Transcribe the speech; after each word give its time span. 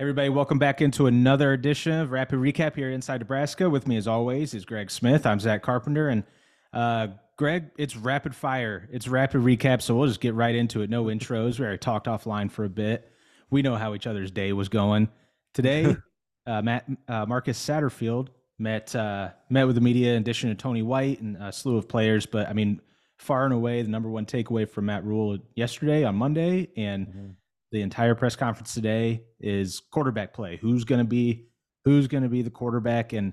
Everybody, 0.00 0.28
welcome 0.28 0.58
back 0.58 0.82
into 0.82 1.06
another 1.06 1.52
edition 1.52 1.92
of 1.92 2.10
Rapid 2.10 2.40
Recap 2.40 2.74
here 2.74 2.90
inside 2.90 3.20
Nebraska. 3.20 3.70
With 3.70 3.86
me, 3.86 3.96
as 3.96 4.08
always, 4.08 4.52
is 4.52 4.64
Greg 4.64 4.90
Smith. 4.90 5.24
I'm 5.24 5.38
Zack 5.38 5.62
Carpenter, 5.62 6.08
and 6.08 6.24
uh, 6.72 7.06
Greg, 7.36 7.70
it's 7.78 7.94
rapid 7.94 8.34
fire. 8.34 8.88
It's 8.90 9.06
rapid 9.06 9.42
recap, 9.42 9.82
so 9.82 9.94
we'll 9.94 10.08
just 10.08 10.20
get 10.20 10.34
right 10.34 10.52
into 10.52 10.82
it. 10.82 10.90
No 10.90 11.04
intros. 11.04 11.60
We 11.60 11.64
already 11.64 11.78
talked 11.78 12.08
offline 12.08 12.50
for 12.50 12.64
a 12.64 12.68
bit. 12.68 13.08
We 13.50 13.62
know 13.62 13.76
how 13.76 13.94
each 13.94 14.08
other's 14.08 14.32
day 14.32 14.52
was 14.52 14.68
going. 14.68 15.10
Today, 15.52 15.94
uh, 16.48 16.60
Matt 16.60 16.86
uh, 17.06 17.26
Marcus 17.26 17.56
Satterfield 17.64 18.30
met 18.58 18.96
uh, 18.96 19.28
met 19.48 19.64
with 19.68 19.76
the 19.76 19.80
media 19.80 20.14
in 20.14 20.22
addition 20.22 20.48
to 20.48 20.56
Tony 20.56 20.82
White 20.82 21.20
and 21.20 21.36
a 21.36 21.52
slew 21.52 21.76
of 21.76 21.88
players. 21.88 22.26
But 22.26 22.48
I 22.48 22.52
mean, 22.52 22.80
far 23.16 23.44
and 23.44 23.54
away, 23.54 23.80
the 23.82 23.90
number 23.90 24.10
one 24.10 24.26
takeaway 24.26 24.68
from 24.68 24.86
Matt 24.86 25.04
Rhule 25.04 25.38
yesterday 25.54 26.02
on 26.02 26.16
Monday 26.16 26.70
and 26.76 27.06
mm-hmm 27.06 27.30
the 27.74 27.82
entire 27.82 28.14
press 28.14 28.36
conference 28.36 28.72
today 28.72 29.24
is 29.40 29.82
quarterback 29.90 30.32
play. 30.32 30.56
Who's 30.62 30.84
going 30.84 31.00
to 31.00 31.04
be 31.04 31.48
who's 31.84 32.06
going 32.06 32.22
to 32.22 32.28
be 32.28 32.40
the 32.40 32.48
quarterback? 32.50 33.12
And 33.12 33.32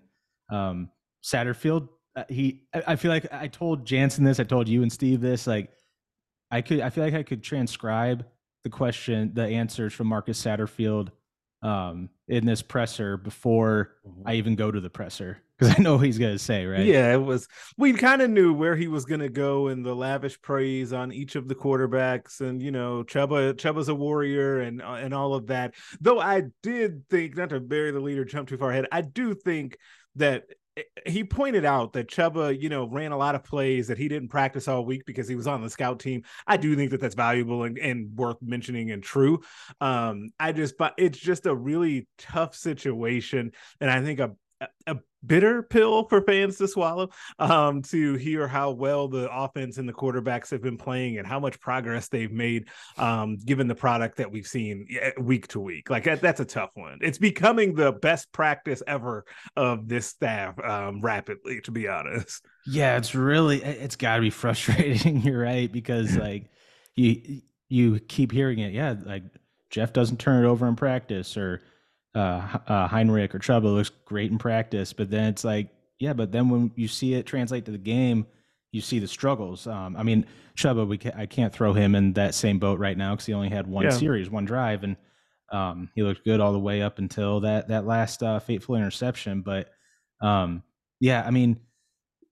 um, 0.51 0.89
Satterfield, 1.23 1.87
uh, 2.15 2.23
he 2.27 2.63
I, 2.73 2.95
feel 2.95 3.11
like 3.11 3.31
I 3.31 3.47
told 3.47 3.85
Jansen 3.85 4.23
this, 4.23 4.39
I 4.39 4.43
told 4.43 4.67
you 4.67 4.81
and 4.81 4.91
Steve 4.91 5.21
this. 5.21 5.45
Like 5.45 5.69
I 6.49 6.61
could, 6.61 6.79
I 6.79 6.89
feel 6.89 7.03
like 7.03 7.13
I 7.13 7.21
could 7.21 7.43
transcribe 7.43 8.25
the 8.63 8.71
question, 8.71 9.29
the 9.35 9.43
answers 9.43 9.93
from 9.93 10.07
Marcus 10.07 10.43
Satterfield 10.43 11.09
um, 11.61 12.09
in 12.27 12.45
this 12.45 12.61
presser 12.61 13.17
before 13.17 13.91
mm-hmm. 14.07 14.27
I 14.27 14.35
even 14.35 14.55
go 14.55 14.71
to 14.71 14.79
the 14.79 14.89
presser 14.89 15.41
because 15.57 15.75
I 15.77 15.81
know 15.81 15.99
he's 15.99 16.17
going 16.17 16.33
to 16.33 16.39
say, 16.39 16.65
right? 16.65 16.85
Yeah, 16.85 17.13
it 17.13 17.21
was. 17.21 17.47
We 17.77 17.93
kind 17.93 18.21
of 18.21 18.31
knew 18.31 18.51
where 18.53 18.75
he 18.75 18.87
was 18.87 19.05
going 19.05 19.19
to 19.19 19.29
go 19.29 19.67
in 19.67 19.83
the 19.83 19.95
lavish 19.95 20.41
praise 20.41 20.91
on 20.91 21.11
each 21.11 21.35
of 21.35 21.47
the 21.47 21.55
quarterbacks, 21.55 22.41
and 22.41 22.61
you 22.61 22.71
know, 22.71 23.03
Chubba, 23.03 23.53
Chubba's 23.53 23.89
a 23.89 23.95
warrior, 23.95 24.61
and 24.61 24.81
uh, 24.81 24.93
and 24.93 25.13
all 25.13 25.35
of 25.35 25.47
that. 25.47 25.75
Though 25.99 26.19
I 26.19 26.45
did 26.63 27.07
think, 27.09 27.37
not 27.37 27.49
to 27.49 27.59
bury 27.59 27.91
the 27.91 27.99
leader, 27.99 28.25
jump 28.25 28.49
too 28.49 28.57
far 28.57 28.71
ahead, 28.71 28.87
I 28.91 29.01
do 29.01 29.35
think 29.35 29.77
that 30.15 30.45
he 31.05 31.23
pointed 31.23 31.65
out 31.65 31.93
that 31.93 32.09
Chubba, 32.09 32.59
you 32.59 32.69
know, 32.69 32.87
ran 32.87 33.11
a 33.11 33.17
lot 33.17 33.35
of 33.35 33.43
plays 33.43 33.87
that 33.87 33.97
he 33.97 34.07
didn't 34.07 34.29
practice 34.29 34.67
all 34.67 34.85
week 34.85 35.05
because 35.05 35.27
he 35.27 35.35
was 35.35 35.47
on 35.47 35.61
the 35.61 35.69
scout 35.69 35.99
team. 35.99 36.23
I 36.47 36.57
do 36.57 36.75
think 36.75 36.91
that 36.91 37.01
that's 37.01 37.15
valuable 37.15 37.63
and, 37.63 37.77
and 37.77 38.15
worth 38.15 38.37
mentioning 38.41 38.91
and 38.91 39.03
true. 39.03 39.41
Um, 39.79 40.29
I 40.39 40.51
just, 40.51 40.77
but 40.77 40.93
it's 40.97 41.19
just 41.19 41.45
a 41.45 41.55
really 41.55 42.07
tough 42.17 42.55
situation, 42.55 43.51
and 43.79 43.89
I 43.89 44.01
think 44.01 44.19
a 44.19 44.31
a 44.87 44.97
bitter 45.25 45.63
pill 45.63 46.07
for 46.07 46.21
fans 46.21 46.57
to 46.57 46.67
swallow 46.67 47.09
um, 47.39 47.81
to 47.81 48.15
hear 48.15 48.47
how 48.47 48.71
well 48.71 49.07
the 49.07 49.31
offense 49.31 49.77
and 49.77 49.87
the 49.87 49.93
quarterbacks 49.93 50.49
have 50.49 50.61
been 50.61 50.77
playing 50.77 51.17
and 51.17 51.27
how 51.27 51.39
much 51.39 51.59
progress 51.59 52.07
they've 52.07 52.31
made 52.31 52.67
um, 52.97 53.37
given 53.37 53.67
the 53.67 53.75
product 53.75 54.17
that 54.17 54.31
we've 54.31 54.47
seen 54.47 54.87
week 55.19 55.47
to 55.47 55.59
week. 55.59 55.89
Like 55.89 56.03
that, 56.05 56.21
that's 56.21 56.39
a 56.39 56.45
tough 56.45 56.71
one. 56.73 56.99
It's 57.01 57.17
becoming 57.17 57.75
the 57.75 57.91
best 57.91 58.31
practice 58.31 58.81
ever 58.87 59.25
of 59.55 59.87
this 59.87 60.07
staff 60.07 60.59
um, 60.63 61.01
rapidly, 61.01 61.61
to 61.61 61.71
be 61.71 61.87
honest. 61.87 62.45
Yeah, 62.65 62.97
it's 62.97 63.15
really 63.15 63.63
it's 63.63 63.95
got 63.95 64.15
to 64.15 64.21
be 64.21 64.29
frustrating. 64.31 65.21
You're 65.21 65.41
right 65.41 65.71
because 65.71 66.15
like 66.17 66.49
you 66.95 67.41
you 67.69 67.99
keep 67.99 68.31
hearing 68.31 68.59
it. 68.59 68.73
Yeah, 68.73 68.95
like 69.03 69.23
Jeff 69.69 69.93
doesn't 69.93 70.19
turn 70.19 70.43
it 70.43 70.47
over 70.47 70.67
in 70.67 70.75
practice 70.75 71.37
or 71.37 71.61
uh, 72.15 72.57
uh, 72.67 72.87
Heinrich 72.87 73.33
or 73.33 73.39
Chubba 73.39 73.63
looks 73.63 73.89
great 74.05 74.31
in 74.31 74.37
practice, 74.37 74.93
but 74.93 75.09
then 75.09 75.25
it's 75.25 75.43
like, 75.43 75.69
yeah, 75.99 76.13
but 76.13 76.31
then 76.31 76.49
when 76.49 76.71
you 76.75 76.87
see 76.87 77.13
it 77.13 77.25
translate 77.25 77.65
to 77.65 77.71
the 77.71 77.77
game, 77.77 78.25
you 78.71 78.81
see 78.81 78.99
the 78.99 79.07
struggles. 79.07 79.67
Um, 79.67 79.95
I 79.95 80.03
mean, 80.03 80.25
Chubba, 80.55 80.87
we 80.87 80.99
I 81.15 81.25
can't 81.25 81.53
throw 81.53 81.73
him 81.73 81.95
in 81.95 82.13
that 82.13 82.33
same 82.33 82.59
boat 82.59 82.79
right 82.79 82.97
now 82.97 83.13
because 83.13 83.25
he 83.25 83.33
only 83.33 83.49
had 83.49 83.67
one 83.67 83.85
yeah. 83.85 83.91
series, 83.91 84.29
one 84.29 84.45
drive, 84.45 84.83
and 84.83 84.95
um, 85.51 85.89
he 85.93 86.03
looked 86.03 86.23
good 86.23 86.39
all 86.39 86.53
the 86.53 86.59
way 86.59 86.81
up 86.81 86.97
until 86.97 87.41
that 87.41 87.67
that 87.67 87.85
last 87.85 88.23
uh, 88.23 88.39
fateful 88.39 88.75
interception. 88.75 89.41
But 89.41 89.69
um, 90.21 90.63
yeah, 90.99 91.23
I 91.25 91.31
mean, 91.31 91.59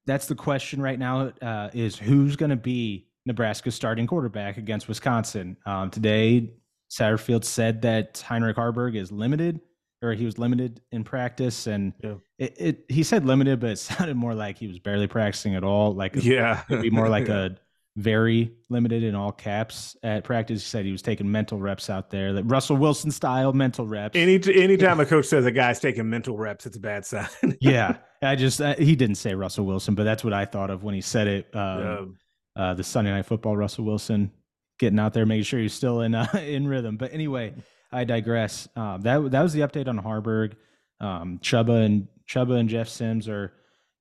that's 0.06 0.28
the 0.28 0.36
question 0.36 0.82
right 0.82 0.98
now: 0.98 1.32
uh, 1.42 1.70
is 1.74 1.96
who's 1.98 2.36
going 2.36 2.52
to 2.52 2.56
be 2.56 3.08
Nebraska's 3.26 3.76
starting 3.76 4.08
quarterback 4.08 4.58
against 4.58 4.88
Wisconsin 4.88 5.58
um, 5.66 5.90
today? 5.90 6.54
Satterfield 6.90 7.44
said 7.44 7.84
that 7.84 8.24
Heinrich 8.28 8.58
Haarberg 8.58 8.96
is 8.96 9.12
limited 9.12 9.62
or 10.02 10.14
he 10.14 10.26
was 10.26 10.38
limited 10.38 10.82
in 10.92 11.04
practice 11.04 11.68
and 11.68 11.94
yeah. 12.04 12.16
it, 12.38 12.56
it, 12.58 12.86
he 12.90 13.04
said 13.04 13.26
limited 13.26 13.60
but 13.60 13.72
it 13.72 13.76
sounded 13.80 14.16
more 14.16 14.34
like 14.34 14.58
he 14.58 14.68
was 14.68 14.80
barely 14.80 15.08
practicing 15.08 15.56
at 15.56 15.64
all 15.64 15.94
like 15.94 16.16
yeah. 16.16 16.64
it'd 16.70 16.82
be 16.82 16.90
more 16.90 17.10
like 17.10 17.28
a 17.30 17.56
very 17.96 18.54
limited 18.70 19.04
in 19.04 19.14
all 19.14 19.32
caps 19.32 19.98
at 20.04 20.24
practice. 20.24 20.62
He 20.62 20.70
said 20.70 20.86
he 20.86 20.92
was 20.92 21.02
taking 21.02 21.30
mental 21.30 21.60
reps 21.60 21.90
out 21.90 22.10
there 22.10 22.32
that 22.34 22.44
russell 22.44 22.78
wilson 22.78 23.12
style 23.12 23.52
mental 23.52 23.86
reps. 23.86 24.16
Any 24.16 24.40
anytime 24.54 25.00
a 25.00 25.06
coach 25.06 25.26
says 25.26 25.46
a 25.46 25.52
guy's 25.52 25.80
taking 25.80 26.10
mental 26.10 26.38
reps 26.38 26.66
it's 26.66 26.78
a 26.78 26.80
bad 26.80 27.06
sign. 27.06 27.28
Yeah. 27.60 27.98
I 28.22 28.36
just 28.36 28.62
uh, 28.62 28.76
he 28.76 28.96
didn't 28.96 29.16
say 29.16 29.34
russell 29.34 29.66
wilson 29.66 29.96
but 29.96 30.04
that's 30.04 30.26
what 30.26 30.34
i 30.34 30.44
thought 30.44 30.70
of 30.70 30.84
when 30.84 30.94
he 30.94 31.00
said 31.00 31.28
it 31.28 31.56
um, 31.56 32.18
yeah. 32.56 32.64
uh, 32.64 32.74
the 32.74 32.84
sunday 32.84 33.12
night 33.12 33.26
football 33.26 33.56
russell 33.56 33.86
wilson 33.86 34.30
getting 34.78 35.00
out 35.00 35.14
there 35.14 35.26
making 35.26 35.44
sure 35.44 35.60
he's 35.60 35.74
still 35.74 36.02
in 36.02 36.16
uh, 36.16 36.28
in 36.36 36.68
rhythm. 36.68 36.98
But 36.98 37.14
anyway 37.14 37.54
I 37.92 38.04
digress. 38.04 38.68
Um, 38.76 39.02
that 39.02 39.32
that 39.32 39.42
was 39.42 39.54
the 39.54 39.62
update 39.62 39.88
on 39.88 40.00
Haarberg. 40.00 40.54
Um, 41.00 41.40
Chubba 41.42 41.86
and 41.86 42.08
Chubba 42.28 42.60
and 42.60 42.70
Jeff 42.70 42.88
Sims 42.88 43.28
are 43.28 43.54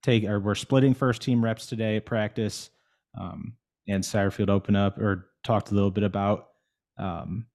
take 0.03 0.25
are 0.25 0.41
we're 0.41 0.54
splitting 0.54 0.94
first 0.94 1.22
team 1.22 1.44
reps 1.44 1.66
today 1.66 1.97
at 1.97 2.06
practice. 2.06 2.71
Um, 3.19 3.54
and 3.88 4.04
Satterfield 4.04 4.50
open 4.50 4.76
up 4.76 4.99
or 4.99 5.31
talked 5.43 5.71
a 5.71 5.75
little 5.75 5.91
bit 5.91 6.04
about 6.04 6.49
um, 6.99 7.47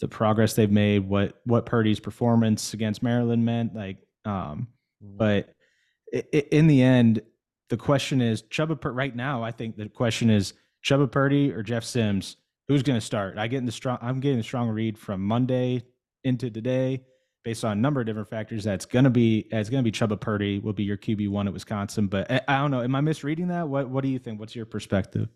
the 0.00 0.08
progress 0.08 0.54
they've 0.54 0.70
made, 0.70 1.08
what 1.08 1.40
what 1.44 1.66
Purdy's 1.66 2.00
performance 2.00 2.74
against 2.74 3.02
Maryland 3.02 3.44
meant. 3.44 3.74
Like, 3.74 3.98
um, 4.24 4.68
mm-hmm. 5.04 5.16
but 5.18 5.54
it, 6.12 6.28
it, 6.32 6.48
in 6.48 6.66
the 6.66 6.82
end, 6.82 7.20
the 7.68 7.76
question 7.76 8.20
is 8.20 8.42
Chubba. 8.42 8.80
Purdy, 8.80 8.96
right 8.96 9.14
now, 9.14 9.42
I 9.42 9.50
think 9.50 9.76
the 9.76 9.88
question 9.88 10.30
is 10.30 10.54
Chubba 10.84 11.10
Purdy 11.10 11.52
or 11.52 11.62
Jeff 11.62 11.84
Sims 11.84 12.36
who's 12.72 12.82
going 12.82 12.98
to 12.98 13.04
start. 13.04 13.36
I 13.36 13.46
get 13.48 13.64
the 13.66 13.72
strong. 13.72 13.98
I'm 14.00 14.20
getting 14.20 14.38
a 14.38 14.42
strong 14.42 14.68
read 14.70 14.98
from 14.98 15.20
Monday 15.20 15.84
into 16.24 16.50
today, 16.50 17.02
based 17.44 17.64
on 17.64 17.72
a 17.72 17.80
number 17.80 18.00
of 18.00 18.06
different 18.06 18.30
factors. 18.30 18.64
That's 18.64 18.86
going 18.86 19.04
to 19.04 19.10
be 19.10 19.46
it's 19.50 19.68
going 19.68 19.84
to 19.84 19.90
be 19.90 19.92
Chubba 19.92 20.18
Purdy 20.18 20.58
will 20.58 20.72
be 20.72 20.84
your 20.84 20.96
QB 20.96 21.28
one 21.28 21.46
at 21.46 21.52
Wisconsin. 21.52 22.06
But 22.06 22.30
I, 22.30 22.40
I 22.48 22.58
don't 22.58 22.70
know. 22.70 22.82
Am 22.82 22.94
I 22.94 23.00
misreading 23.00 23.48
that? 23.48 23.68
What 23.68 23.88
What 23.88 24.02
do 24.02 24.08
you 24.08 24.18
think? 24.18 24.40
What's 24.40 24.56
your 24.56 24.66
perspective? 24.66 25.28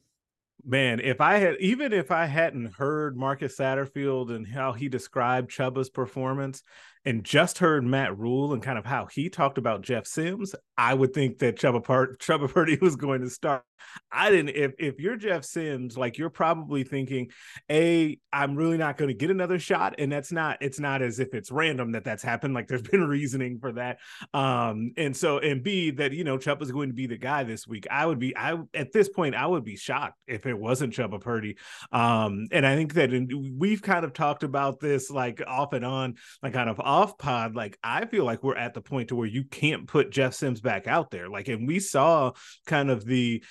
Man, 0.65 1.01
if 1.01 1.21
I 1.21 1.37
had 1.37 1.57
even 1.61 1.93
if 1.93 2.11
I 2.11 2.25
hadn't 2.25 2.73
heard 2.73 3.17
Marcus 3.17 3.57
Satterfield 3.57 4.35
and 4.35 4.47
how 4.47 4.73
he 4.73 4.89
described 4.89 5.51
Chubba's 5.51 5.91
performance, 5.91 6.63
and 7.07 7.23
just 7.23 7.59
heard 7.59 7.85
Matt 7.85 8.19
Rule 8.19 8.53
and 8.53 8.63
kind 8.63 8.77
of 8.77 8.85
how 8.85 9.07
he 9.07 9.31
talked 9.31 9.59
about 9.59 9.83
Jeff 9.83 10.07
Sims, 10.07 10.55
I 10.77 10.93
would 10.93 11.15
think 11.15 11.39
that 11.39 11.57
Chubba, 11.57 11.83
Part- 11.83 12.21
Chubba 12.21 12.53
Purdy 12.53 12.77
was 12.83 12.97
going 12.97 13.23
to 13.23 13.31
start. 13.31 13.63
I 14.11 14.31
didn't. 14.31 14.51
If 14.51 14.75
if 14.79 15.01
you're 15.01 15.17
Jeff 15.17 15.45
Sims, 15.45 15.97
like 15.97 16.19
you're 16.19 16.31
probably 16.31 16.85
thinking, 16.85 17.31
a, 17.71 18.19
I'm 18.33 18.57
really 18.57 18.77
not 18.77 18.97
going 18.97 19.09
to 19.09 19.15
get 19.15 19.31
another 19.31 19.59
shot, 19.59 19.95
and 19.99 20.11
that's 20.11 20.33
not. 20.33 20.59
It's 20.61 20.81
not 20.81 21.03
as 21.03 21.19
if 21.19 21.35
it's 21.35 21.51
random 21.51 21.93
that 21.93 22.05
that's 22.05 22.23
happened. 22.23 22.55
Like 22.55 22.69
there's 22.69 22.83
been 22.91 23.07
reasoning 23.07 23.59
for 23.59 23.73
that. 23.73 23.99
Um, 24.35 24.93
and 24.97 25.17
so 25.17 25.39
and 25.39 25.63
B 25.63 25.91
that 25.93 26.13
you 26.13 26.25
know 26.25 26.39
Chubba's 26.39 26.73
going 26.73 26.89
to 26.89 26.95
be 26.95 27.07
the 27.07 27.17
guy 27.17 27.45
this 27.45 27.67
week. 27.67 27.87
I 27.91 28.07
would 28.07 28.19
be. 28.19 28.37
I 28.37 28.59
at 28.75 28.93
this 28.93 29.09
point 29.09 29.35
I 29.35 29.47
would 29.47 29.65
be 29.65 29.77
shocked 29.77 30.19
if 30.27 30.47
it 30.47 30.59
wasn't 30.59 30.95
Chubba 30.95 31.21
Purdy. 31.21 31.57
Um, 31.93 32.49
and 32.53 32.67
I 32.67 32.77
think 32.77 32.95
that 32.95 33.13
in, 33.13 33.57
we've 33.59 33.83
kind 33.83 34.05
of 34.05 34.13
talked 34.13 34.43
about 34.43 34.81
this 34.81 35.11
like 35.11 35.43
off 35.47 35.73
and 35.73 35.85
on, 35.85 36.17
like 36.43 36.53
kind 36.53 36.71
of 36.71 36.81
off 36.97 37.19
pod, 37.19 37.55
like 37.55 37.79
I 37.85 38.07
feel 38.07 38.25
like 38.25 38.43
we're 38.43 38.57
at 38.57 38.73
the 38.73 38.81
point 38.81 39.09
to 39.09 39.17
where 39.17 39.27
you 39.27 39.45
can't 39.45 39.87
put 39.87 40.11
Jeff 40.11 40.33
Sims 40.33 40.63
back 40.63 40.87
out 40.87 41.11
there. 41.11 41.29
Like, 41.29 41.49
and 41.49 41.69
we 41.69 41.79
saw 41.79 42.33
kind 42.67 42.91
of 42.91 43.05
the 43.05 43.45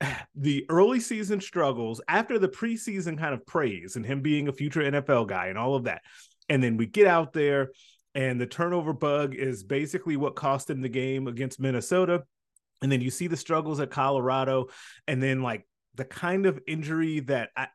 the 0.36 0.64
early 0.68 1.00
season 1.00 1.40
struggles 1.40 2.00
after 2.06 2.38
the 2.38 2.48
preseason 2.48 3.18
kind 3.18 3.34
of 3.34 3.44
praise 3.44 3.96
and 3.96 4.06
him 4.06 4.20
being 4.20 4.46
a 4.46 4.52
future 4.52 4.82
NFL 4.82 5.26
guy 5.26 5.46
and 5.46 5.58
all 5.58 5.74
of 5.74 5.84
that. 5.84 6.02
And 6.48 6.62
then 6.62 6.76
we 6.76 6.86
get 6.86 7.08
out 7.08 7.32
there 7.32 7.72
and 8.14 8.40
the 8.40 8.46
turnover 8.46 8.92
bug 8.92 9.34
is 9.34 9.64
basically 9.64 10.16
what 10.16 10.36
cost 10.36 10.70
him 10.70 10.80
the 10.80 10.88
game 10.88 11.26
against 11.26 11.58
Minnesota. 11.58 12.22
And 12.82 12.92
then 12.92 13.00
you 13.00 13.10
see 13.10 13.26
the 13.26 13.36
struggles 13.36 13.80
at 13.80 13.90
Colorado 13.90 14.66
and 15.08 15.20
then 15.20 15.42
like 15.42 15.66
the 15.96 16.04
kind 16.04 16.46
of 16.46 16.60
injury 16.68 17.20
that 17.20 17.50
I, 17.56 17.66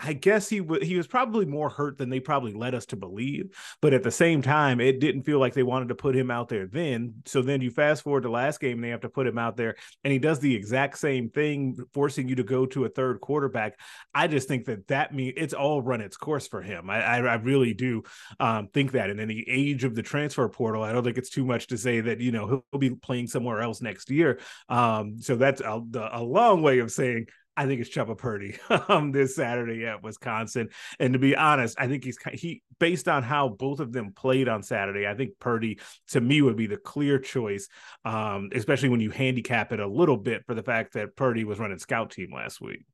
I 0.00 0.12
guess 0.12 0.48
he 0.48 0.58
w- 0.58 0.84
he 0.84 0.96
was 0.96 1.06
probably 1.06 1.44
more 1.44 1.68
hurt 1.68 1.98
than 1.98 2.10
they 2.10 2.20
probably 2.20 2.52
led 2.52 2.74
us 2.74 2.86
to 2.86 2.96
believe. 2.96 3.56
But 3.82 3.94
at 3.94 4.02
the 4.02 4.10
same 4.10 4.42
time, 4.42 4.80
it 4.80 5.00
didn't 5.00 5.22
feel 5.22 5.38
like 5.38 5.54
they 5.54 5.62
wanted 5.62 5.88
to 5.88 5.94
put 5.94 6.16
him 6.16 6.30
out 6.30 6.48
there 6.48 6.66
then. 6.66 7.14
So 7.24 7.42
then 7.42 7.60
you 7.60 7.70
fast 7.70 8.02
forward 8.02 8.22
to 8.22 8.30
last 8.30 8.60
game, 8.60 8.78
and 8.78 8.84
they 8.84 8.90
have 8.90 9.00
to 9.00 9.08
put 9.08 9.26
him 9.26 9.38
out 9.38 9.56
there, 9.56 9.76
and 10.04 10.12
he 10.12 10.18
does 10.18 10.40
the 10.40 10.54
exact 10.54 10.98
same 10.98 11.30
thing, 11.30 11.76
forcing 11.92 12.28
you 12.28 12.36
to 12.36 12.44
go 12.44 12.66
to 12.66 12.84
a 12.84 12.88
third 12.88 13.20
quarterback. 13.20 13.78
I 14.14 14.26
just 14.26 14.48
think 14.48 14.66
that 14.66 14.88
that 14.88 15.14
means 15.14 15.34
it's 15.36 15.54
all 15.54 15.82
run 15.82 16.00
its 16.00 16.16
course 16.16 16.46
for 16.46 16.62
him. 16.62 16.90
I 16.90 17.02
I, 17.02 17.16
I 17.18 17.34
really 17.34 17.74
do 17.74 18.02
um, 18.40 18.68
think 18.68 18.92
that. 18.92 19.10
And 19.10 19.20
in 19.20 19.28
the 19.28 19.44
age 19.48 19.84
of 19.84 19.94
the 19.94 20.02
transfer 20.02 20.48
portal, 20.48 20.82
I 20.82 20.92
don't 20.92 21.04
think 21.04 21.18
it's 21.18 21.30
too 21.30 21.44
much 21.44 21.68
to 21.68 21.78
say 21.78 22.00
that 22.00 22.20
you 22.20 22.32
know 22.32 22.64
he'll 22.70 22.78
be 22.78 22.90
playing 22.90 23.26
somewhere 23.26 23.60
else 23.60 23.80
next 23.80 24.10
year. 24.10 24.40
Um, 24.68 25.18
so 25.20 25.36
that's 25.36 25.60
a, 25.60 25.82
a 26.12 26.22
long 26.22 26.62
way 26.62 26.78
of 26.80 26.90
saying 26.90 27.26
I 27.56 27.66
think 27.66 27.80
it's 27.80 27.90
Chubba 27.90 28.16
Purdy 28.16 28.58
um, 28.88 29.12
this 29.12 29.36
Saturday 29.36 29.86
at 29.86 30.02
Wisconsin. 30.02 30.68
And 31.00 31.14
to 31.14 31.18
be 31.18 31.34
honest, 31.34 31.76
I 31.78 31.86
think 31.88 32.04
he's 32.04 32.18
he 32.32 32.62
based 32.78 33.08
on 33.08 33.22
how 33.22 33.48
both 33.48 33.80
of 33.80 33.92
them 33.92 34.12
played 34.12 34.48
on 34.48 34.62
Saturday. 34.62 35.06
I 35.06 35.14
think 35.14 35.38
Purdy 35.40 35.80
to 36.08 36.20
me 36.20 36.42
would 36.42 36.56
be 36.56 36.66
the 36.66 36.76
clear 36.76 37.18
choice, 37.18 37.68
um, 38.04 38.50
especially 38.54 38.90
when 38.90 39.00
you 39.00 39.10
handicap 39.10 39.72
it 39.72 39.80
a 39.80 39.86
little 39.86 40.16
bit 40.16 40.44
for 40.46 40.54
the 40.54 40.62
fact 40.62 40.92
that 40.94 41.16
Purdy 41.16 41.44
was 41.44 41.58
running 41.58 41.78
scout 41.78 42.10
team 42.10 42.32
last 42.32 42.60
week. 42.60 42.84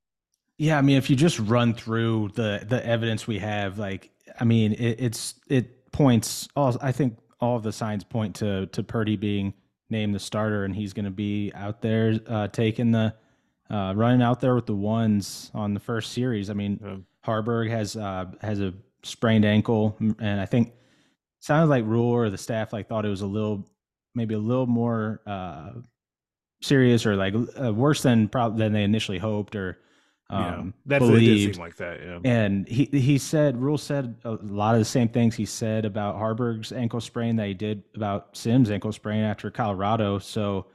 Yeah, 0.58 0.78
I 0.78 0.82
mean, 0.82 0.96
if 0.96 1.10
you 1.10 1.16
just 1.16 1.38
run 1.40 1.74
through 1.74 2.30
the 2.34 2.64
the 2.66 2.84
evidence 2.86 3.26
we 3.26 3.38
have, 3.40 3.78
like, 3.78 4.10
I 4.38 4.44
mean, 4.44 4.72
it, 4.74 5.00
it's 5.00 5.34
it 5.48 5.90
points 5.92 6.48
all. 6.54 6.76
I 6.80 6.92
think 6.92 7.18
all 7.40 7.56
of 7.56 7.64
the 7.64 7.72
signs 7.72 8.04
point 8.04 8.36
to 8.36 8.66
to 8.66 8.82
Purdy 8.82 9.16
being 9.16 9.54
named 9.90 10.14
the 10.14 10.20
starter, 10.20 10.64
and 10.64 10.74
he's 10.74 10.92
going 10.92 11.04
to 11.04 11.10
be 11.10 11.52
out 11.54 11.82
there 11.82 12.18
uh, 12.28 12.48
taking 12.48 12.92
the 12.92 13.14
uh, 13.72 13.94
running 13.96 14.22
out 14.22 14.40
there 14.40 14.54
with 14.54 14.66
the 14.66 14.74
ones 14.74 15.50
on 15.54 15.74
the 15.74 15.80
first 15.80 16.12
series. 16.12 16.50
I 16.50 16.52
mean, 16.52 16.78
yeah. 16.82 16.96
Haarberg 17.26 17.70
has 17.70 17.96
uh, 17.96 18.26
has 18.40 18.60
a 18.60 18.74
sprained 19.02 19.44
ankle, 19.44 19.96
and 20.00 20.40
I 20.40 20.46
think 20.46 20.72
sounded 21.40 21.68
like 21.68 21.84
Rhule 21.84 22.10
or 22.10 22.30
the 22.30 22.38
staff 22.38 22.72
like 22.72 22.88
thought 22.88 23.04
it 23.04 23.08
was 23.08 23.22
a 23.22 23.26
little 23.26 23.66
maybe 24.14 24.34
a 24.34 24.38
little 24.38 24.66
more 24.66 25.22
uh, 25.26 25.70
serious 26.60 27.06
or 27.06 27.16
like 27.16 27.34
uh, 27.60 27.72
worse 27.72 28.02
than 28.02 28.28
probably 28.28 28.58
than 28.58 28.72
they 28.72 28.84
initially 28.84 29.18
hoped 29.18 29.56
or 29.56 29.78
um, 30.30 30.42
yeah, 30.42 30.62
that's 30.86 31.04
believed. 31.04 31.50
it 31.50 31.54
seem 31.54 31.62
like 31.62 31.76
that. 31.76 32.00
Yeah, 32.00 32.18
and 32.24 32.66
he 32.66 32.84
he 32.86 33.18
said 33.18 33.60
Rhule 33.60 33.78
said 33.78 34.16
a 34.24 34.32
lot 34.42 34.74
of 34.74 34.80
the 34.80 34.84
same 34.84 35.08
things 35.08 35.34
he 35.34 35.44
said 35.44 35.84
about 35.84 36.16
Haarberg's 36.16 36.72
ankle 36.72 37.00
sprain 37.00 37.36
that 37.36 37.48
he 37.48 37.54
did 37.54 37.82
about 37.94 38.34
Sims' 38.36 38.70
ankle 38.70 38.92
sprain 38.92 39.24
after 39.24 39.50
Colorado. 39.50 40.18
So, 40.18 40.66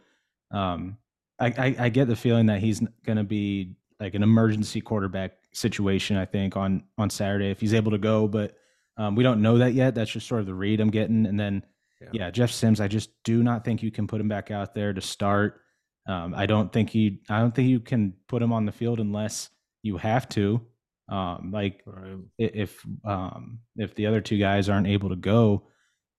um, 0.51 0.97
I, 1.39 1.47
I, 1.47 1.75
I 1.79 1.89
get 1.89 2.07
the 2.07 2.15
feeling 2.15 2.47
that 2.47 2.59
he's 2.59 2.81
going 3.05 3.17
to 3.17 3.23
be 3.23 3.75
like 3.99 4.15
an 4.15 4.23
emergency 4.23 4.81
quarterback 4.81 5.33
situation. 5.53 6.17
I 6.17 6.25
think 6.25 6.55
on 6.55 6.83
on 6.97 7.09
Saturday 7.09 7.49
if 7.49 7.59
he's 7.59 7.73
able 7.73 7.91
to 7.91 7.97
go, 7.97 8.27
but 8.27 8.55
um, 8.97 9.15
we 9.15 9.23
don't 9.23 9.41
know 9.41 9.57
that 9.59 9.73
yet. 9.73 9.95
That's 9.95 10.11
just 10.11 10.27
sort 10.27 10.41
of 10.41 10.47
the 10.47 10.53
read 10.53 10.79
I'm 10.79 10.89
getting. 10.89 11.25
And 11.25 11.39
then 11.39 11.63
yeah. 12.01 12.09
yeah, 12.13 12.31
Jeff 12.31 12.51
Sims, 12.51 12.81
I 12.81 12.87
just 12.87 13.09
do 13.23 13.43
not 13.43 13.63
think 13.63 13.83
you 13.83 13.91
can 13.91 14.07
put 14.07 14.21
him 14.21 14.27
back 14.27 14.51
out 14.51 14.73
there 14.73 14.93
to 14.93 15.01
start. 15.01 15.61
Um, 16.07 16.33
I 16.35 16.45
don't 16.45 16.71
think 16.71 16.95
you 16.95 17.17
I 17.29 17.39
don't 17.39 17.53
think 17.53 17.69
you 17.69 17.79
can 17.79 18.13
put 18.27 18.41
him 18.41 18.53
on 18.53 18.65
the 18.65 18.71
field 18.71 18.99
unless 18.99 19.49
you 19.83 19.97
have 19.97 20.27
to. 20.29 20.61
Um, 21.09 21.51
like 21.53 21.83
right. 21.85 22.17
if 22.37 22.85
um, 23.05 23.59
if 23.75 23.95
the 23.95 24.07
other 24.07 24.21
two 24.21 24.37
guys 24.37 24.69
aren't 24.69 24.87
able 24.87 25.09
to 25.09 25.15
go, 25.15 25.67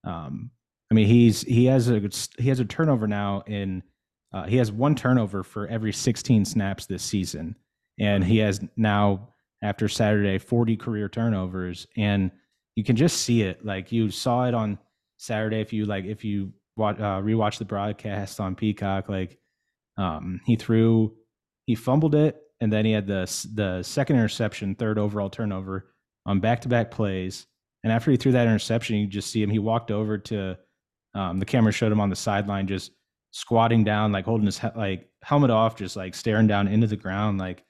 um, 0.04 0.50
I 0.90 0.94
mean 0.94 1.06
he's 1.06 1.42
he 1.42 1.66
has 1.66 1.90
a 1.90 2.00
he 2.38 2.48
has 2.48 2.60
a 2.60 2.64
turnover 2.64 3.06
now 3.06 3.42
in 3.46 3.82
uh, 4.32 4.44
he 4.44 4.56
has 4.56 4.70
one 4.70 4.94
turnover 4.94 5.42
for 5.42 5.66
every 5.68 5.92
16 5.92 6.44
snaps 6.44 6.86
this 6.86 7.02
season, 7.02 7.56
and 7.98 8.22
he 8.22 8.38
has 8.38 8.60
now 8.76 9.34
after 9.62 9.88
Saturday 9.88 10.38
40 10.38 10.76
career 10.76 11.08
turnovers, 11.08 11.86
and 11.96 12.30
you 12.76 12.84
can 12.84 12.96
just 12.96 13.22
see 13.22 13.42
it. 13.42 13.64
Like 13.64 13.90
you 13.90 14.10
saw 14.10 14.46
it 14.46 14.54
on 14.54 14.78
Saturday 15.16 15.60
if 15.60 15.72
you 15.72 15.86
like 15.86 16.04
if 16.04 16.24
you 16.24 16.52
uh, 16.78 17.20
rewatch 17.20 17.58
the 17.58 17.64
broadcast 17.64 18.40
on 18.40 18.54
Peacock. 18.54 19.08
Like 19.08 19.38
um, 19.96 20.40
he 20.44 20.56
threw, 20.56 21.14
he 21.66 21.74
fumbled 21.74 22.14
it, 22.14 22.40
and 22.60 22.72
then 22.72 22.84
he 22.84 22.92
had 22.92 23.06
the 23.06 23.24
the 23.54 23.82
second 23.82 24.16
interception, 24.16 24.74
third 24.74 24.98
overall 24.98 25.30
turnover 25.30 25.92
on 26.26 26.40
back 26.40 26.60
to 26.62 26.68
back 26.68 26.90
plays. 26.90 27.46
And 27.84 27.92
after 27.92 28.10
he 28.10 28.16
threw 28.16 28.32
that 28.32 28.46
interception, 28.46 28.96
you 28.96 29.06
just 29.06 29.30
see 29.30 29.42
him. 29.42 29.50
He 29.50 29.58
walked 29.58 29.90
over 29.90 30.18
to 30.18 30.58
um, 31.14 31.38
the 31.38 31.46
camera 31.46 31.72
showed 31.72 31.92
him 31.92 32.00
on 32.00 32.10
the 32.10 32.16
sideline 32.16 32.66
just 32.66 32.92
squatting 33.30 33.84
down, 33.84 34.12
like 34.12 34.24
holding 34.24 34.46
his 34.46 34.58
he- 34.58 34.68
like 34.76 35.08
helmet 35.22 35.50
off, 35.50 35.76
just 35.76 35.96
like 35.96 36.14
staring 36.14 36.46
down 36.46 36.68
into 36.68 36.86
the 36.86 36.96
ground, 36.96 37.38
like 37.38 37.64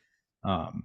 um, 0.44 0.84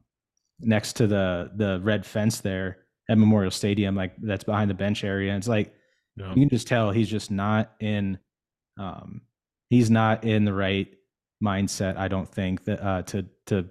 next 0.60 0.94
to 0.94 1.08
the 1.08 1.52
the 1.56 1.80
red 1.84 2.06
fence 2.06 2.42
there 2.42 2.80
at 3.10 3.18
Memorial 3.18 3.52
Stadium, 3.52 3.96
like 3.96 4.14
that's 4.22 4.44
behind 4.44 4.70
the 4.70 4.76
bench 4.76 5.04
area. 5.04 5.32
And 5.32 5.38
it's 5.38 5.48
like 5.48 5.74
yeah. 6.16 6.30
you 6.30 6.42
can 6.42 6.50
just 6.50 6.68
tell 6.68 6.92
he's 6.92 7.10
just 7.10 7.32
not 7.32 7.74
in 7.80 8.18
um, 8.80 9.22
he's 9.70 9.90
not 9.90 10.24
in 10.24 10.46
the 10.46 10.54
right 10.54 10.88
mindset. 11.44 11.98
I 11.98 12.08
don't 12.08 12.30
think 12.30 12.66
that 12.66 12.82
uh, 12.84 13.02
to 13.04 13.26
to 13.48 13.66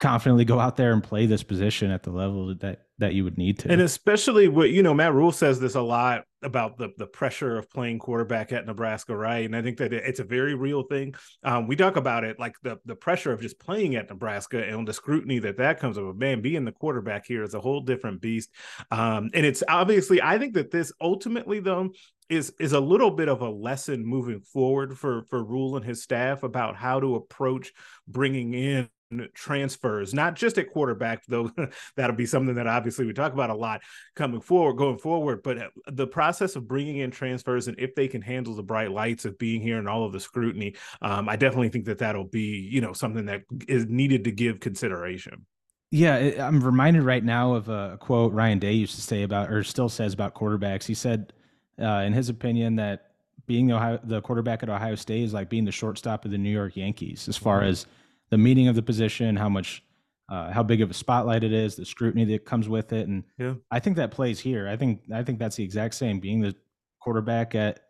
confidently 0.00 0.44
go 0.44 0.60
out 0.60 0.76
there 0.76 0.92
and 0.92 1.02
play 1.02 1.26
this 1.26 1.42
position 1.42 1.90
at 1.90 2.02
the 2.02 2.10
level 2.10 2.54
that 2.54 2.85
that 2.98 3.14
you 3.14 3.24
would 3.24 3.36
need 3.36 3.58
to. 3.60 3.70
And 3.70 3.80
especially 3.80 4.48
what 4.48 4.70
you 4.70 4.82
know, 4.82 4.94
Matt 4.94 5.12
Rhule 5.12 5.32
says 5.32 5.60
this 5.60 5.74
a 5.74 5.80
lot 5.80 6.24
about 6.42 6.78
the 6.78 6.92
the 6.96 7.06
pressure 7.06 7.58
of 7.58 7.68
playing 7.70 7.98
quarterback 7.98 8.52
at 8.52 8.66
Nebraska, 8.66 9.16
right? 9.16 9.44
And 9.44 9.54
I 9.54 9.62
think 9.62 9.78
that 9.78 9.92
it's 9.92 10.20
a 10.20 10.24
very 10.24 10.54
real 10.54 10.82
thing. 10.82 11.14
Um, 11.42 11.66
we 11.66 11.76
talk 11.76 11.96
about 11.96 12.24
it 12.24 12.38
like 12.38 12.54
the 12.62 12.78
the 12.84 12.96
pressure 12.96 13.32
of 13.32 13.40
just 13.40 13.58
playing 13.58 13.96
at 13.96 14.08
Nebraska 14.08 14.64
and 14.64 14.88
the 14.88 14.92
scrutiny 14.92 15.38
that 15.40 15.58
that 15.58 15.78
comes 15.78 15.98
with. 15.98 16.16
Man, 16.16 16.40
being 16.40 16.64
the 16.64 16.72
quarterback 16.72 17.26
here 17.26 17.42
is 17.42 17.54
a 17.54 17.60
whole 17.60 17.80
different 17.80 18.20
beast. 18.20 18.50
Um, 18.90 19.30
and 19.34 19.44
it's 19.44 19.62
obviously, 19.68 20.22
I 20.22 20.38
think 20.38 20.54
that 20.54 20.70
this 20.70 20.92
ultimately 21.00 21.60
though 21.60 21.90
is 22.28 22.52
is 22.58 22.72
a 22.72 22.80
little 22.80 23.10
bit 23.10 23.28
of 23.28 23.40
a 23.42 23.50
lesson 23.50 24.04
moving 24.04 24.40
forward 24.40 24.98
for 24.98 25.24
for 25.24 25.44
Rhule 25.44 25.76
and 25.76 25.84
his 25.84 26.02
staff 26.02 26.42
about 26.42 26.76
how 26.76 27.00
to 27.00 27.14
approach 27.14 27.72
bringing 28.08 28.54
in 28.54 28.88
transfers, 29.34 30.12
not 30.14 30.34
just 30.34 30.58
at 30.58 30.72
quarterback, 30.72 31.24
though 31.26 31.50
that'll 31.96 32.16
be 32.16 32.26
something 32.26 32.54
that 32.56 32.66
obviously 32.66 33.06
we 33.06 33.12
talk 33.12 33.32
about 33.32 33.50
a 33.50 33.54
lot 33.54 33.82
coming 34.14 34.40
forward, 34.40 34.76
going 34.76 34.98
forward. 34.98 35.42
But 35.42 35.58
uh, 35.58 35.68
the 35.90 36.06
process 36.06 36.56
of 36.56 36.68
bringing 36.68 36.98
in 36.98 37.10
transfers 37.10 37.68
and 37.68 37.78
if 37.78 37.94
they 37.94 38.08
can 38.08 38.22
handle 38.22 38.54
the 38.54 38.62
bright 38.62 38.90
lights 38.90 39.24
of 39.24 39.38
being 39.38 39.60
here 39.60 39.78
and 39.78 39.88
all 39.88 40.04
of 40.04 40.12
the 40.12 40.20
scrutiny, 40.20 40.74
um, 41.02 41.28
I 41.28 41.36
definitely 41.36 41.68
think 41.68 41.86
that 41.86 41.98
that'll 41.98 42.24
be 42.24 42.68
you 42.70 42.80
know 42.80 42.92
something 42.92 43.26
that 43.26 43.42
is 43.68 43.86
needed 43.86 44.24
to 44.24 44.32
give 44.32 44.60
consideration. 44.60 45.46
Yeah, 45.92 46.46
I'm 46.46 46.62
reminded 46.62 47.04
right 47.04 47.24
now 47.24 47.54
of 47.54 47.68
a 47.68 47.96
quote 48.00 48.32
Ryan 48.32 48.58
Day 48.58 48.72
used 48.72 48.96
to 48.96 49.00
say 49.00 49.22
about, 49.22 49.52
or 49.52 49.62
still 49.62 49.88
says 49.88 50.12
about 50.12 50.34
quarterbacks. 50.34 50.84
He 50.84 50.94
said, 50.94 51.32
uh, 51.80 52.02
in 52.04 52.12
his 52.12 52.28
opinion, 52.28 52.76
that 52.76 53.12
being 53.46 53.68
the, 53.68 53.76
Ohio, 53.76 54.00
the 54.02 54.20
quarterback 54.20 54.62
at 54.62 54.68
Ohio 54.68 54.96
State 54.96 55.22
is 55.22 55.32
like 55.32 55.48
being 55.48 55.64
the 55.64 55.72
shortstop 55.72 56.24
of 56.24 56.32
the 56.32 56.38
New 56.38 56.50
York 56.50 56.76
Yankees, 56.76 57.28
as 57.28 57.36
far 57.36 57.60
mm-hmm. 57.60 57.70
as 57.70 57.86
the 58.30 58.38
meaning 58.38 58.68
of 58.68 58.74
the 58.74 58.82
position, 58.82 59.36
how 59.36 59.48
much, 59.48 59.82
uh, 60.30 60.52
how 60.52 60.62
big 60.62 60.80
of 60.80 60.90
a 60.90 60.94
spotlight 60.94 61.44
it 61.44 61.52
is, 61.52 61.76
the 61.76 61.84
scrutiny 61.84 62.24
that 62.24 62.44
comes 62.44 62.68
with 62.68 62.92
it, 62.92 63.08
and 63.08 63.24
yeah. 63.38 63.54
I 63.70 63.80
think 63.80 63.96
that 63.96 64.10
plays 64.10 64.40
here. 64.40 64.68
I 64.68 64.76
think 64.76 65.02
I 65.12 65.22
think 65.22 65.38
that's 65.38 65.56
the 65.56 65.64
exact 65.64 65.94
same. 65.94 66.20
Being 66.20 66.40
the 66.40 66.54
quarterback 67.00 67.54
at 67.54 67.80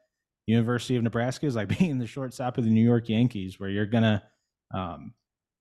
University 0.46 0.96
of 0.96 1.02
Nebraska 1.02 1.46
is 1.46 1.56
like 1.56 1.68
being 1.78 1.98
the 1.98 2.06
shortstop 2.06 2.58
of 2.58 2.64
the 2.64 2.70
New 2.70 2.84
York 2.84 3.08
Yankees, 3.08 3.58
where 3.58 3.70
you're 3.70 3.86
gonna 3.86 4.22
um, 4.74 5.14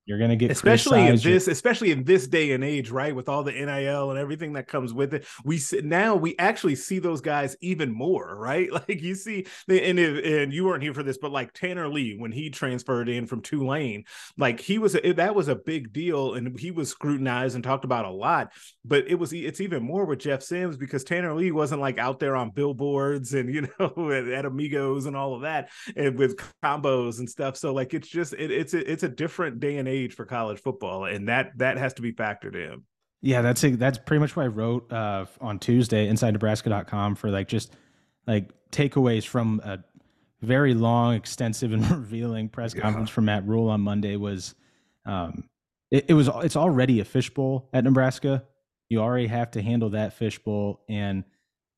you're 0.05 0.19
going 0.19 0.29
to 0.29 0.35
get 0.35 0.51
especially 0.51 1.07
in 1.07 1.17
this, 1.17 1.47
especially 1.47 1.91
in 1.91 2.03
this 2.03 2.27
day 2.27 2.51
and 2.51 2.63
age, 2.63 2.91
right? 2.91 3.15
With 3.15 3.27
all 3.27 3.43
the 3.43 3.51
NIL 3.51 4.11
and 4.11 4.19
everything 4.19 4.53
that 4.53 4.67
comes 4.67 4.93
with 4.93 5.15
it, 5.15 5.25
we 5.43 5.59
now 5.83 6.15
we 6.15 6.35
actually 6.37 6.75
see 6.75 6.99
those 6.99 7.21
guys 7.21 7.55
even 7.61 7.91
more, 7.91 8.35
right? 8.35 8.69
Like 8.75 9.01
you 9.01 9.15
see, 9.15 9.45
and 9.69 9.97
and 9.97 10.53
you 10.53 10.65
weren't 10.65 10.83
here 10.83 10.93
for 10.93 11.01
this, 11.01 11.17
but 11.17 11.31
like 11.31 11.53
Tanner 11.53 11.87
Lee 11.87 12.17
when 12.17 12.31
he 12.31 12.49
transferred 12.49 13.07
in 13.07 13.25
from 13.25 13.41
Tulane, 13.41 14.03
like 14.37 14.59
he 14.59 14.77
was 14.77 14.95
a, 14.95 15.13
that 15.13 15.33
was 15.33 15.47
a 15.47 15.55
big 15.55 15.93
deal, 15.93 16.33
and 16.35 16.59
he 16.59 16.71
was 16.71 16.89
scrutinized 16.89 17.55
and 17.55 17.63
talked 17.63 17.85
about 17.85 18.05
a 18.05 18.11
lot. 18.11 18.51
But 18.83 19.07
it 19.07 19.15
was 19.15 19.31
it's 19.31 19.61
even 19.61 19.81
more 19.81 20.05
with 20.05 20.19
Jeff 20.19 20.43
Sims 20.43 20.77
because 20.77 21.03
Tanner 21.05 21.33
Lee 21.33 21.51
wasn't 21.51 21.81
like 21.81 21.97
out 21.97 22.19
there 22.19 22.35
on 22.35 22.51
billboards 22.51 23.33
and 23.33 23.49
you 23.53 23.67
know 23.79 24.11
at, 24.11 24.27
at 24.27 24.45
Amigos 24.45 25.05
and 25.05 25.15
all 25.15 25.35
of 25.35 25.43
that, 25.43 25.69
and 25.95 26.19
with 26.19 26.37
combos 26.63 27.19
and 27.19 27.29
stuff. 27.29 27.55
So 27.55 27.73
like 27.73 27.93
it's 27.93 28.09
just 28.09 28.33
it, 28.33 28.51
it's 28.51 28.73
a, 28.73 28.91
it's 28.91 29.03
a 29.03 29.09
different 29.09 29.59
day 29.61 29.77
and 29.77 29.87
age 29.87 29.94
age 29.95 30.13
for 30.13 30.25
college 30.25 30.59
football, 30.59 31.05
and 31.05 31.27
that 31.27 31.57
that 31.57 31.77
has 31.77 31.93
to 31.95 32.01
be 32.01 32.11
factored 32.11 32.55
in. 32.55 32.83
Yeah, 33.21 33.41
that's 33.41 33.63
a, 33.63 33.75
that's 33.75 33.97
pretty 33.97 34.19
much 34.19 34.35
what 34.35 34.43
I 34.43 34.47
wrote 34.47 34.91
uh, 34.91 35.25
on 35.41 35.59
Tuesday 35.59 36.07
inside 36.07 36.31
Nebraska.com 36.31 37.15
for 37.15 37.31
like 37.31 37.47
just 37.47 37.75
like 38.27 38.51
takeaways 38.71 39.25
from 39.25 39.61
a 39.63 39.79
very 40.41 40.73
long, 40.73 41.15
extensive, 41.15 41.73
and 41.73 41.89
revealing 41.91 42.49
press 42.49 42.73
yeah. 42.75 42.81
conference 42.81 43.09
from 43.09 43.25
Matt 43.25 43.47
Rhule 43.47 43.69
on 43.69 43.81
Monday 43.81 44.15
was 44.15 44.55
um, 45.05 45.49
it, 45.91 46.05
it 46.09 46.13
was 46.13 46.29
it's 46.43 46.55
already 46.55 46.99
a 46.99 47.05
fishbowl 47.05 47.69
at 47.73 47.83
Nebraska. 47.83 48.43
You 48.89 48.99
already 48.99 49.27
have 49.27 49.51
to 49.51 49.61
handle 49.61 49.89
that 49.91 50.13
fishbowl, 50.13 50.81
and 50.87 51.23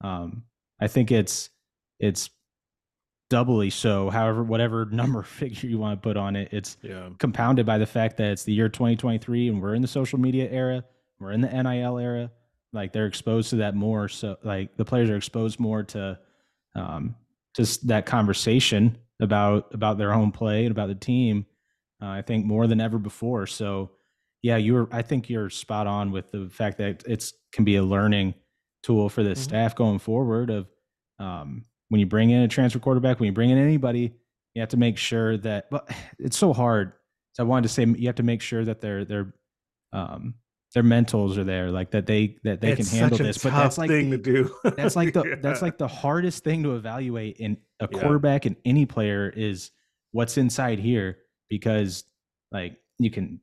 um, 0.02 0.44
I 0.80 0.88
think 0.88 1.12
it's 1.12 1.50
it's 2.00 2.30
doubly 3.30 3.70
so 3.70 4.10
however 4.10 4.44
whatever 4.44 4.86
number 4.92 5.24
figure 5.24 5.70
you 5.70 5.78
want 5.78 6.02
to 6.02 6.08
put 6.08 6.18
on 6.18 6.36
it 6.36 6.50
it's 6.52 6.78
yeah. 6.82 7.10
compounded 7.20 7.66
by 7.66 7.78
the 7.78 7.86
fact 7.86 8.18
that 8.18 8.32
it's 8.32 8.44
the 8.44 8.54
year 8.54 8.70
2023 8.70 9.50
and 9.50 9.62
we're 9.62 9.76
in 9.76 9.82
the 9.82 9.88
social 9.88 10.20
media 10.20 10.50
era 10.50 10.84
we're 11.20 11.32
in 11.32 11.42
the 11.42 11.64
nil 11.64 11.98
era 11.98 12.32
like 12.74 12.94
they're 12.94 13.06
exposed 13.06 13.50
to 13.50 13.58
that 13.58 13.76
more 13.76 14.08
so 14.08 14.38
like 14.44 14.76
the 14.78 14.86
players 14.86 15.10
are 15.10 15.18
exposed 15.18 15.60
more 15.60 15.84
to 15.84 16.18
um 16.76 17.16
just 17.56 17.88
that 17.88 18.06
conversation 18.06 18.98
about 19.20 19.74
about 19.74 19.98
their 19.98 20.14
own 20.14 20.32
play 20.32 20.64
and 20.64 20.72
about 20.72 20.88
the 20.88 20.96
team 20.96 21.46
uh, 22.02 22.08
i 22.08 22.22
think 22.22 22.46
more 22.46 22.68
than 22.68 22.80
ever 22.80 23.00
before 23.00 23.48
so 23.48 23.90
yeah 24.44 24.58
you're 24.58 24.88
i 24.92 25.02
think 25.02 25.30
you're 25.30 25.50
spot 25.50 25.88
on 25.88 26.12
with 26.12 26.32
the 26.32 26.48
fact 26.50 26.78
that 26.78 27.04
it's 27.08 27.34
can 27.52 27.66
be 27.66 27.78
a 27.78 27.84
learning 27.84 28.34
tool 28.84 29.10
for 29.10 29.24
the 29.24 29.32
mm-hmm. 29.32 29.42
staff 29.42 29.76
going 29.76 30.00
forward 30.00 30.50
of 30.50 30.68
um 31.20 31.66
when 31.90 32.00
you 32.00 32.06
bring 32.06 32.30
in 32.30 32.42
a 32.42 32.48
transfer 32.48 32.80
quarterback, 32.80 33.20
when 33.20 33.28
you 33.28 33.34
bring 33.34 33.50
in 33.50 33.58
anybody, 33.58 34.14
you 34.54 34.62
have 34.62 34.70
to 34.70 34.78
make 34.78 34.98
sure 34.98 35.38
that. 35.38 35.70
But 35.70 35.90
it's 36.20 36.38
so 36.38 36.54
hard. 36.54 36.94
So 37.34 37.44
I 37.44 37.46
wanted 37.46 37.64
to 37.64 37.70
say 37.70 37.86
you 37.86 38.08
have 38.08 38.16
to 38.16 38.24
make 38.24 38.42
sure 38.42 38.66
that 38.66 38.82
they're 38.82 39.06
they're 39.06 39.34
um, 39.94 40.36
their 40.74 40.84
mentals 40.84 41.38
are 41.38 41.44
there, 41.44 41.72
like 41.72 41.92
that 41.92 42.06
they 42.06 42.38
that 42.44 42.62
they 42.62 42.72
it's 42.72 42.90
can 42.90 43.00
handle 43.00 43.18
this. 43.18 43.38
But 43.38 43.54
that's 43.54 43.78
like 43.78 43.90
thing 43.90 44.10
the, 44.10 44.18
to 44.18 44.24
do. 44.24 44.56
that's 44.76 44.96
like 44.96 45.14
the 45.14 45.24
yeah. 45.24 45.36
that's 45.42 45.62
like 45.62 45.78
the 45.78 45.88
hardest 45.88 46.44
thing 46.44 46.64
to 46.64 46.76
evaluate 46.76 47.38
in 47.38 47.58
a 47.80 47.88
quarterback 47.88 48.46
yeah. 48.46 48.50
and 48.50 48.58
any 48.66 48.86
player 48.86 49.32
is 49.36 49.72
what's 50.12 50.38
inside 50.38 50.80
here 50.80 51.20
because 51.50 52.04
like 52.52 52.78
you 53.00 53.10
can 53.10 53.40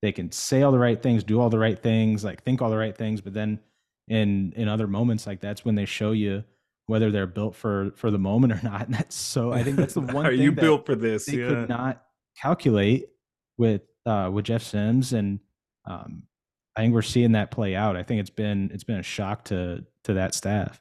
they 0.00 0.12
can 0.12 0.32
say 0.32 0.62
all 0.62 0.72
the 0.72 0.78
right 0.78 1.00
things, 1.00 1.22
do 1.24 1.40
all 1.40 1.50
the 1.50 1.58
right 1.58 1.80
things, 1.80 2.24
like 2.24 2.42
think 2.42 2.62
all 2.62 2.70
the 2.70 2.76
right 2.76 2.96
things, 2.96 3.20
but 3.20 3.34
then 3.34 3.60
in 4.08 4.52
in 4.56 4.68
other 4.68 4.86
moments 4.86 5.26
like 5.26 5.40
that's 5.40 5.64
when 5.64 5.74
they 5.74 5.84
show 5.84 6.12
you 6.12 6.42
whether 6.86 7.10
they're 7.10 7.26
built 7.26 7.54
for 7.54 7.92
for 7.96 8.10
the 8.10 8.18
moment 8.18 8.52
or 8.52 8.60
not. 8.64 8.86
And 8.86 8.94
that's 8.94 9.16
so 9.16 9.52
I 9.52 9.62
think 9.62 9.76
that's 9.76 9.94
the 9.94 10.00
one. 10.00 10.26
Are 10.26 10.32
you 10.32 10.52
built 10.52 10.86
for 10.86 10.94
this? 10.94 11.26
They 11.26 11.38
yeah. 11.38 11.48
could 11.48 11.68
not 11.68 12.02
calculate 12.40 13.06
with 13.58 13.82
uh 14.06 14.30
with 14.32 14.46
Jeff 14.46 14.62
Sims, 14.62 15.12
and 15.12 15.40
um, 15.84 16.24
I 16.76 16.82
think 16.82 16.94
we're 16.94 17.02
seeing 17.02 17.32
that 17.32 17.50
play 17.50 17.74
out. 17.74 17.96
I 17.96 18.02
think 18.02 18.20
it's 18.20 18.30
been 18.30 18.70
it's 18.72 18.84
been 18.84 18.98
a 18.98 19.02
shock 19.02 19.44
to 19.46 19.84
to 20.04 20.14
that 20.14 20.34
staff. 20.34 20.80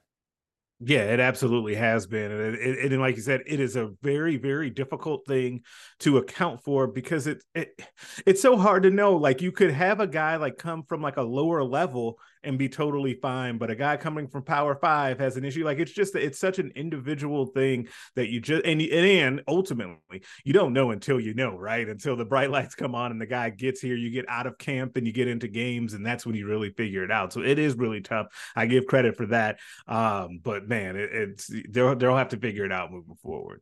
Yeah, 0.83 1.13
it 1.13 1.19
absolutely 1.19 1.75
has 1.75 2.07
been, 2.07 2.31
and, 2.31 2.55
it, 2.55 2.59
it, 2.59 2.91
and 2.91 2.99
like 2.99 3.15
you 3.15 3.21
said, 3.21 3.43
it 3.45 3.59
is 3.59 3.75
a 3.75 3.91
very, 4.01 4.37
very 4.37 4.71
difficult 4.71 5.27
thing 5.27 5.61
to 5.99 6.17
account 6.17 6.63
for 6.63 6.87
because 6.87 7.27
it, 7.27 7.43
it 7.53 7.79
it's 8.25 8.41
so 8.41 8.57
hard 8.57 8.81
to 8.83 8.89
know. 8.89 9.15
Like 9.15 9.43
you 9.43 9.51
could 9.51 9.69
have 9.69 9.99
a 9.99 10.07
guy 10.07 10.37
like 10.37 10.57
come 10.57 10.81
from 10.81 11.03
like 11.03 11.17
a 11.17 11.21
lower 11.21 11.63
level 11.63 12.17
and 12.43 12.57
be 12.57 12.69
totally 12.69 13.13
fine, 13.13 13.57
but 13.57 13.69
a 13.69 13.75
guy 13.75 13.97
coming 13.97 14.27
from 14.27 14.43
Power 14.43 14.75
Five 14.75 15.19
has 15.19 15.37
an 15.37 15.45
issue. 15.45 15.63
Like 15.63 15.79
it's 15.79 15.91
just 15.91 16.15
it's 16.15 16.39
such 16.39 16.59
an 16.59 16.71
individual 16.75 17.45
thing 17.47 17.87
that 18.15 18.29
you 18.29 18.39
just 18.39 18.65
and 18.65 18.81
and 18.81 19.41
ultimately 19.47 20.23
you 20.43 20.53
don't 20.53 20.73
know 20.73 20.91
until 20.91 21.19
you 21.19 21.33
know, 21.33 21.55
right? 21.57 21.87
Until 21.87 22.15
the 22.15 22.25
bright 22.25 22.49
lights 22.51 22.75
come 22.75 22.95
on 22.95 23.11
and 23.11 23.21
the 23.21 23.25
guy 23.25 23.49
gets 23.49 23.81
here, 23.81 23.95
you 23.95 24.09
get 24.09 24.27
out 24.29 24.47
of 24.47 24.57
camp 24.57 24.97
and 24.97 25.05
you 25.05 25.13
get 25.13 25.27
into 25.27 25.47
games, 25.47 25.93
and 25.93 26.05
that's 26.05 26.25
when 26.25 26.35
you 26.35 26.47
really 26.47 26.71
figure 26.71 27.03
it 27.03 27.11
out. 27.11 27.33
So 27.33 27.41
it 27.41 27.59
is 27.59 27.75
really 27.75 28.01
tough. 28.01 28.27
I 28.55 28.65
give 28.65 28.85
credit 28.85 29.15
for 29.15 29.27
that, 29.27 29.59
um, 29.87 30.39
but 30.43 30.67
man, 30.67 30.95
it, 30.95 31.09
it's 31.11 31.51
they'll 31.69 31.95
they'll 31.95 32.17
have 32.17 32.29
to 32.29 32.37
figure 32.37 32.65
it 32.65 32.71
out 32.71 32.91
moving 32.91 33.17
forward. 33.21 33.61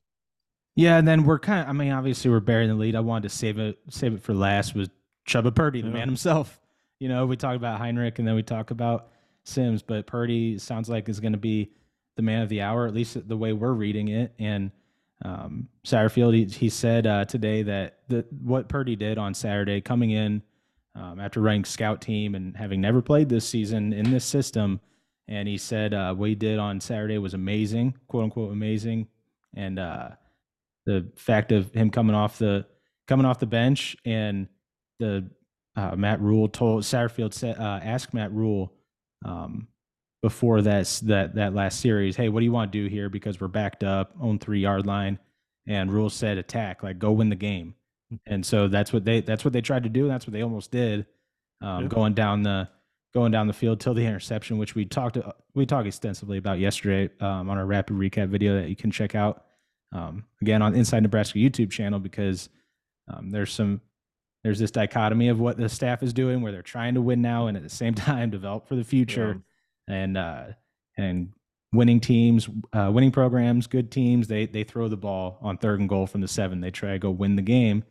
Yeah, 0.76 0.98
and 0.98 1.08
then 1.08 1.26
we're 1.26 1.40
kind 1.40 1.64
of. 1.64 1.68
I 1.68 1.74
mean, 1.74 1.92
obviously 1.92 2.32
we're 2.32 2.40
burying 2.40 2.70
the 2.70 2.76
lead. 2.76 2.96
I 2.96 3.02
wanted 3.02 3.30
to 3.30 3.36
save 3.36 3.60
it 3.60 3.80
save 3.90 4.14
it 4.14 4.22
for 4.22 4.34
last. 4.34 4.76
Was 4.76 4.90
Chubba 5.28 5.54
Purdy, 5.54 5.82
the 5.82 5.88
yeah. 5.88 5.94
man 5.94 6.08
himself. 6.08 6.60
You 7.00 7.08
know, 7.08 7.26
we 7.26 7.38
talk 7.38 7.56
about 7.56 7.80
Heinrich, 7.80 8.20
and 8.20 8.28
then 8.28 8.36
we 8.36 8.44
talk 8.44 8.72
about 8.72 9.10
Sims, 9.44 9.82
but 9.82 10.06
Purdy 10.06 10.58
sounds 10.58 10.90
like 10.90 11.10
is 11.10 11.20
going 11.20 11.34
to 11.34 11.40
be 11.40 11.72
the 12.16 12.22
man 12.22 12.42
of 12.42 12.50
the 12.50 12.62
hour, 12.62 12.86
at 12.86 12.94
least 12.94 13.28
the 13.28 13.38
way 13.38 13.54
we're 13.54 13.72
reading 13.72 14.10
it. 14.10 14.34
And 14.38 14.72
um, 15.24 15.70
Satterfield, 15.86 16.34
he, 16.34 16.46
he 16.46 16.70
said 16.70 17.08
uh, 17.08 17.26
today 17.26 17.64
that 17.64 18.00
the, 18.10 18.26
what 18.42 18.68
Purdy 18.68 18.96
did 18.96 19.18
on 19.18 19.34
Saturday, 19.34 19.82
coming 19.82 20.12
in 20.12 20.42
um, 20.96 21.20
after 21.20 21.40
running 21.40 21.66
scout 21.66 22.02
team 22.02 22.36
and 22.36 22.56
having 22.58 22.82
never 22.82 23.02
played 23.02 23.30
this 23.30 23.48
season 23.48 23.94
in 23.94 24.12
this 24.12 24.26
system, 24.26 24.82
and 25.28 25.48
he 25.48 25.58
said 25.58 25.94
uh, 25.94 26.14
what 26.14 26.30
he 26.30 26.36
did 26.36 26.60
on 26.60 26.82
Saturday 26.82 27.18
was 27.18 27.34
amazing, 27.34 27.96
quote 28.08 28.26
unquote 28.26 28.52
amazing, 28.52 29.08
and 29.56 29.80
uh, 29.80 30.10
the 30.86 31.08
fact 31.16 31.52
of 31.52 31.72
him 31.74 31.90
coming 31.90 32.16
off 32.16 32.38
the 32.40 32.66
coming 33.08 33.26
off 33.26 33.40
the 33.40 33.46
bench 33.46 33.96
and 34.06 34.48
the 35.00 35.30
uh, 35.76 35.96
Matt 35.96 36.22
Rhule 36.22 36.48
told 36.48 36.84
Satterfield 36.84 37.34
said 37.34 37.58
uh, 37.58 37.80
asked 37.82 38.14
Matt 38.14 38.32
Rhule 38.32 38.74
um, 39.26 39.68
before 40.22 40.62
that 40.62 40.86
that 41.04 41.36
that 41.36 41.54
last 41.54 41.80
series, 41.80 42.16
hey, 42.16 42.30
what 42.30 42.40
do 42.40 42.46
you 42.46 42.52
want 42.52 42.72
to 42.72 42.78
do 42.78 42.90
here 42.90 43.10
because 43.10 43.40
we're 43.40 43.48
backed 43.48 43.84
up 43.84 44.14
on 44.20 44.40
three 44.40 44.60
yard 44.60 44.86
line, 44.86 45.20
and 45.68 45.92
Rhule 45.92 46.10
said 46.10 46.38
attack, 46.38 46.84
like 46.84 47.00
go 47.00 47.12
win 47.12 47.30
the 47.30 47.36
game, 47.36 47.76
hmm. 48.10 48.18
and 48.26 48.46
so 48.46 48.68
that's 48.68 48.92
what 48.92 49.06
they 49.06 49.22
that's 49.22 49.46
what 49.46 49.54
they 49.54 49.62
tried 49.62 49.84
to 49.84 49.90
do, 49.90 50.04
and 50.04 50.12
that's 50.12 50.26
what 50.26 50.34
they 50.34 50.44
almost 50.44 50.72
did, 50.72 51.06
um, 51.62 51.84
yeah. 51.84 51.88
going 51.88 52.14
down 52.14 52.44
the 52.44 52.68
going 53.14 53.32
down 53.32 53.48
the 53.48 53.54
field 53.54 53.80
till 53.80 53.94
the 53.94 54.06
interception, 54.06 54.58
which 54.58 54.76
we 54.76 54.86
talked 54.86 55.18
we 55.56 55.66
talked 55.66 55.88
extensively 55.88 56.38
about 56.38 56.60
yesterday 56.60 57.10
um, 57.22 57.50
on 57.50 57.58
our 57.58 57.66
rapid 57.66 57.96
recap 57.96 58.30
video 58.30 58.60
that 58.60 58.70
you 58.70 58.76
can 58.76 58.92
check 58.92 59.16
out 59.16 59.46
um, 59.92 60.26
again 60.42 60.62
on 60.62 60.76
Inside 60.76 61.04
Nebraska 61.04 61.40
YouTube 61.40 61.72
channel 61.72 62.00
because 62.00 62.50
um, 63.08 63.30
there's 63.30 63.52
some 63.52 63.82
there's 64.44 64.60
this 64.60 64.72
dichotomy 64.72 65.28
of 65.28 65.40
what 65.40 65.58
the 65.58 65.70
staff 65.70 66.02
is 66.02 66.14
doing 66.14 66.42
where 66.42 66.52
they're 66.52 66.62
trying 66.62 66.94
to 66.94 67.02
win 67.02 67.22
now 67.22 67.48
and 67.48 67.58
at 67.58 67.64
the 67.64 67.70
same 67.70 67.94
time 67.96 68.30
develop 68.30 68.68
for 68.68 68.76
the 68.76 68.84
future 68.84 69.42
yeah. 69.88 69.96
and 69.96 70.18
uh, 70.18 70.44
and 70.98 71.34
winning 71.72 72.00
teams, 72.00 72.50
uh, 72.74 72.90
winning 72.92 73.12
programs, 73.12 73.68
good 73.68 73.92
teams 73.92 74.28
they 74.28 74.46
they 74.46 74.64
throw 74.64 74.88
the 74.88 74.98
ball 74.98 75.38
on 75.42 75.58
third 75.58 75.80
and 75.80 75.90
goal 75.90 76.08
from 76.08 76.22
the 76.22 76.28
seven. 76.28 76.62
They 76.62 76.72
try 76.72 76.92
to 76.92 77.00
go 77.00 77.12
win 77.12 77.36
the 77.36 77.42
game 77.42 77.84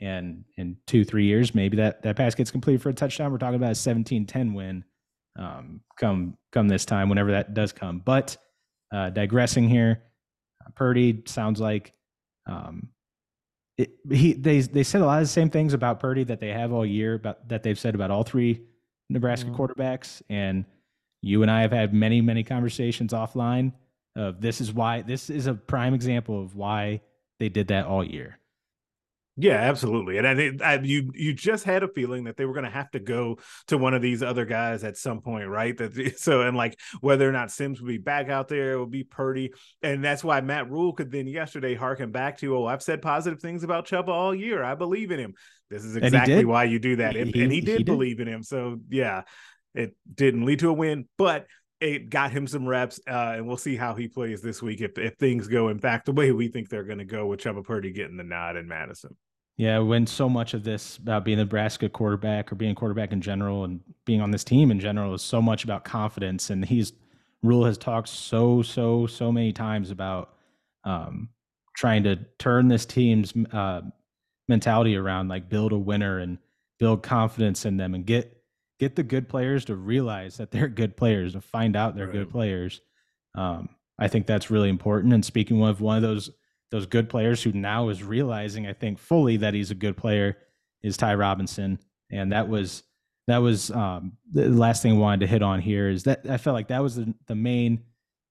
and 0.00 0.44
in 0.56 0.76
two 0.86 1.04
three 1.04 1.24
years 1.24 1.54
maybe 1.54 1.76
that 1.76 2.02
that 2.02 2.16
pass 2.16 2.34
gets 2.34 2.50
completed 2.50 2.82
for 2.82 2.88
a 2.88 2.94
touchdown 2.94 3.30
we're 3.30 3.38
talking 3.38 3.56
about 3.56 3.70
a 3.70 3.74
17-10 3.74 4.54
win 4.54 4.84
um, 5.38 5.80
come 5.98 6.36
come 6.52 6.68
this 6.68 6.84
time 6.84 7.08
whenever 7.08 7.32
that 7.32 7.54
does 7.54 7.72
come 7.72 8.00
but 8.04 8.36
uh, 8.92 9.10
digressing 9.10 9.68
here 9.68 10.02
purdy 10.74 11.22
sounds 11.26 11.60
like 11.60 11.92
um, 12.46 12.88
it, 13.80 13.90
he 14.10 14.32
they 14.34 14.60
they 14.60 14.82
said 14.82 15.00
a 15.00 15.06
lot 15.06 15.22
of 15.22 15.24
the 15.24 15.32
same 15.32 15.48
things 15.48 15.72
about 15.72 16.00
purdy 16.00 16.24
that 16.24 16.40
they 16.40 16.48
have 16.48 16.72
all 16.72 16.84
year 16.84 17.14
about 17.14 17.48
that 17.48 17.62
they've 17.62 17.78
said 17.78 17.94
about 17.94 18.10
all 18.10 18.22
three 18.22 18.60
nebraska 19.08 19.48
mm-hmm. 19.48 19.60
quarterbacks 19.60 20.22
and 20.28 20.64
you 21.22 21.42
and 21.42 21.50
i 21.50 21.62
have 21.62 21.72
had 21.72 21.94
many 21.94 22.20
many 22.20 22.42
conversations 22.42 23.12
offline 23.12 23.72
of 24.16 24.40
this 24.40 24.60
is 24.60 24.72
why 24.72 25.02
this 25.02 25.30
is 25.30 25.46
a 25.46 25.54
prime 25.54 25.94
example 25.94 26.42
of 26.42 26.54
why 26.54 27.00
they 27.38 27.48
did 27.48 27.68
that 27.68 27.86
all 27.86 28.04
year 28.04 28.38
yeah, 29.36 29.54
absolutely. 29.54 30.18
And 30.18 30.26
I 30.26 30.34
think 30.34 30.62
I, 30.62 30.78
you 30.82 31.10
you 31.14 31.32
just 31.32 31.64
had 31.64 31.82
a 31.82 31.88
feeling 31.88 32.24
that 32.24 32.36
they 32.36 32.44
were 32.44 32.52
going 32.52 32.64
to 32.64 32.70
have 32.70 32.90
to 32.90 33.00
go 33.00 33.38
to 33.68 33.78
one 33.78 33.94
of 33.94 34.02
these 34.02 34.22
other 34.22 34.44
guys 34.44 34.84
at 34.84 34.96
some 34.96 35.20
point, 35.20 35.48
right? 35.48 35.76
That 35.76 36.14
so 36.18 36.42
and 36.42 36.56
like 36.56 36.78
whether 37.00 37.28
or 37.28 37.32
not 37.32 37.50
Sims 37.50 37.80
would 37.80 37.88
be 37.88 37.98
back 37.98 38.28
out 38.28 38.48
there, 38.48 38.72
it 38.72 38.80
would 38.80 38.90
be 38.90 39.04
Purdy, 39.04 39.52
and 39.82 40.04
that's 40.04 40.24
why 40.24 40.40
Matt 40.40 40.70
Rhule 40.70 40.92
could 40.92 41.10
then 41.10 41.26
yesterday 41.26 41.74
harken 41.74 42.10
back 42.10 42.38
to, 42.38 42.56
oh, 42.56 42.66
I've 42.66 42.82
said 42.82 43.02
positive 43.02 43.40
things 43.40 43.64
about 43.64 43.86
Chubba 43.86 44.08
all 44.08 44.34
year. 44.34 44.62
I 44.62 44.74
believe 44.74 45.10
in 45.10 45.20
him. 45.20 45.34
This 45.70 45.84
is 45.84 45.96
exactly 45.96 46.44
why 46.44 46.64
you 46.64 46.78
do 46.78 46.96
that, 46.96 47.16
and 47.16 47.32
he, 47.32 47.42
and 47.42 47.52
he, 47.52 47.60
did, 47.60 47.68
he 47.68 47.76
did 47.78 47.86
believe 47.86 48.20
in 48.20 48.26
him. 48.26 48.42
So 48.42 48.80
yeah, 48.90 49.22
it 49.74 49.94
didn't 50.12 50.44
lead 50.44 50.58
to 50.58 50.68
a 50.68 50.72
win, 50.72 51.06
but 51.16 51.46
it 51.80 52.10
got 52.10 52.30
him 52.30 52.46
some 52.46 52.66
reps, 52.66 53.00
uh, 53.08 53.34
and 53.36 53.46
we'll 53.46 53.56
see 53.56 53.76
how 53.76 53.94
he 53.94 54.06
plays 54.06 54.42
this 54.42 54.62
week 54.62 54.80
if 54.80 54.98
if 54.98 55.14
things 55.14 55.48
go 55.48 55.68
in 55.68 55.78
fact 55.78 56.06
the 56.06 56.12
way 56.12 56.32
we 56.32 56.48
think 56.48 56.68
they're 56.68 56.84
going 56.84 56.98
to 56.98 57.04
go 57.04 57.26
with 57.26 57.40
Chubba 57.40 57.64
Purdy 57.64 57.92
getting 57.92 58.16
the 58.16 58.24
nod 58.24 58.56
in 58.56 58.68
Madison. 58.68 59.16
Yeah, 59.56 59.78
when 59.78 60.06
so 60.06 60.28
much 60.28 60.54
of 60.54 60.64
this 60.64 60.96
about 60.96 61.24
being 61.24 61.38
a 61.38 61.42
Nebraska 61.42 61.88
quarterback 61.88 62.50
or 62.50 62.54
being 62.54 62.74
quarterback 62.74 63.12
in 63.12 63.20
general 63.20 63.64
and 63.64 63.80
being 64.06 64.22
on 64.22 64.30
this 64.30 64.42
team 64.42 64.70
in 64.70 64.80
general 64.80 65.12
is 65.12 65.20
so 65.20 65.42
much 65.42 65.64
about 65.64 65.84
confidence. 65.84 66.48
And 66.48 66.64
he's 66.64 66.94
Rhule 67.42 67.64
has 67.64 67.76
talked 67.76 68.08
so 68.08 68.62
so 68.62 69.06
so 69.06 69.30
many 69.30 69.52
times 69.52 69.90
about 69.90 70.34
um, 70.84 71.28
trying 71.76 72.02
to 72.04 72.16
turn 72.38 72.68
this 72.68 72.86
team's 72.86 73.34
uh, 73.52 73.82
mentality 74.48 74.96
around, 74.96 75.28
like 75.28 75.48
build 75.48 75.72
a 75.72 75.78
winner 75.78 76.18
and 76.18 76.38
build 76.78 77.02
confidence 77.02 77.66
in 77.66 77.76
them 77.76 77.94
and 77.94 78.06
get 78.06 78.39
get 78.80 78.96
the 78.96 79.02
good 79.02 79.28
players 79.28 79.66
to 79.66 79.76
realize 79.76 80.38
that 80.38 80.50
they're 80.50 80.68
good 80.68 80.96
players 80.96 81.34
to 81.34 81.40
find 81.40 81.76
out 81.76 81.94
they're 81.94 82.06
right. 82.06 82.14
good 82.14 82.30
players. 82.30 82.80
Um, 83.36 83.68
I 83.98 84.08
think 84.08 84.26
that's 84.26 84.50
really 84.50 84.70
important. 84.70 85.12
And 85.12 85.24
speaking 85.24 85.62
of 85.62 85.80
one 85.80 85.96
of 85.96 86.02
those 86.02 86.30
those 86.70 86.86
good 86.86 87.08
players 87.08 87.42
who 87.42 87.52
now 87.52 87.88
is 87.88 88.02
realizing, 88.02 88.66
I 88.66 88.72
think, 88.72 88.98
fully 88.98 89.36
that 89.38 89.54
he's 89.54 89.72
a 89.72 89.74
good 89.74 89.96
player 89.96 90.38
is 90.82 90.96
Ty 90.96 91.16
Robinson, 91.16 91.78
and 92.10 92.32
that 92.32 92.48
was 92.48 92.84
that 93.26 93.38
was 93.38 93.70
um, 93.70 94.12
the 94.32 94.48
last 94.48 94.82
thing 94.82 94.92
I 94.92 94.96
wanted 94.96 95.20
to 95.20 95.26
hit 95.26 95.42
on 95.42 95.60
here 95.60 95.88
is 95.88 96.04
that 96.04 96.28
I 96.28 96.38
felt 96.38 96.54
like 96.54 96.68
that 96.68 96.82
was 96.82 96.96
the, 96.96 97.12
the 97.26 97.34
main 97.34 97.82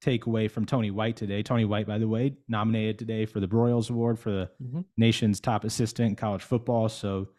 takeaway 0.04 0.50
from 0.50 0.66
Tony 0.66 0.90
White 0.90 1.16
today. 1.16 1.44
Tony 1.44 1.66
White, 1.66 1.86
by 1.86 1.98
the 1.98 2.08
way, 2.08 2.34
nominated 2.48 2.98
today 2.98 3.26
for 3.26 3.40
the 3.40 3.48
Broyles 3.48 3.90
Award 3.90 4.18
for 4.18 4.32
the 4.32 4.50
mm-hmm. 4.62 4.82
nation's 4.98 5.40
top 5.40 5.64
assistant 5.64 6.10
in 6.10 6.16
college 6.16 6.42
football. 6.42 6.90
So 6.90 7.30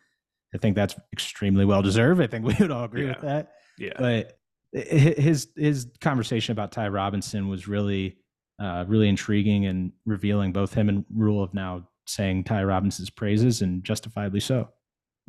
I 0.55 0.59
think 0.59 0.77
that's 0.77 0.97
extremely 1.13 1.65
well 1.65 1.83
deserved. 1.83 2.21
I 2.21 2.27
think 2.27 2.45
we 2.45 2.55
would 2.61 2.71
all 2.71 2.85
agree 2.85 3.07
yeah. 3.07 3.09
with 3.09 3.21
that. 3.23 3.53
Yeah. 3.79 3.93
But 3.99 4.39
his 4.73 5.49
his 5.57 5.89
conversation 6.01 6.53
about 6.53 6.73
Ty 6.73 6.89
Robinson 6.89 7.49
was 7.49 7.67
really 7.67 8.19
uh, 8.61 8.85
really 8.87 9.09
intriguing 9.09 9.67
and 9.67 9.93
revealing. 10.05 10.53
Both 10.53 10.75
him 10.75 10.89
and 10.89 11.05
Rhule 11.15 11.45
have 11.45 11.55
now 11.55 11.89
saying 12.07 12.45
Ty 12.45 12.65
Robinson's 12.65 13.11
praises 13.11 13.63
and 13.63 13.83
justifiably 13.85 14.41
so. 14.41 14.69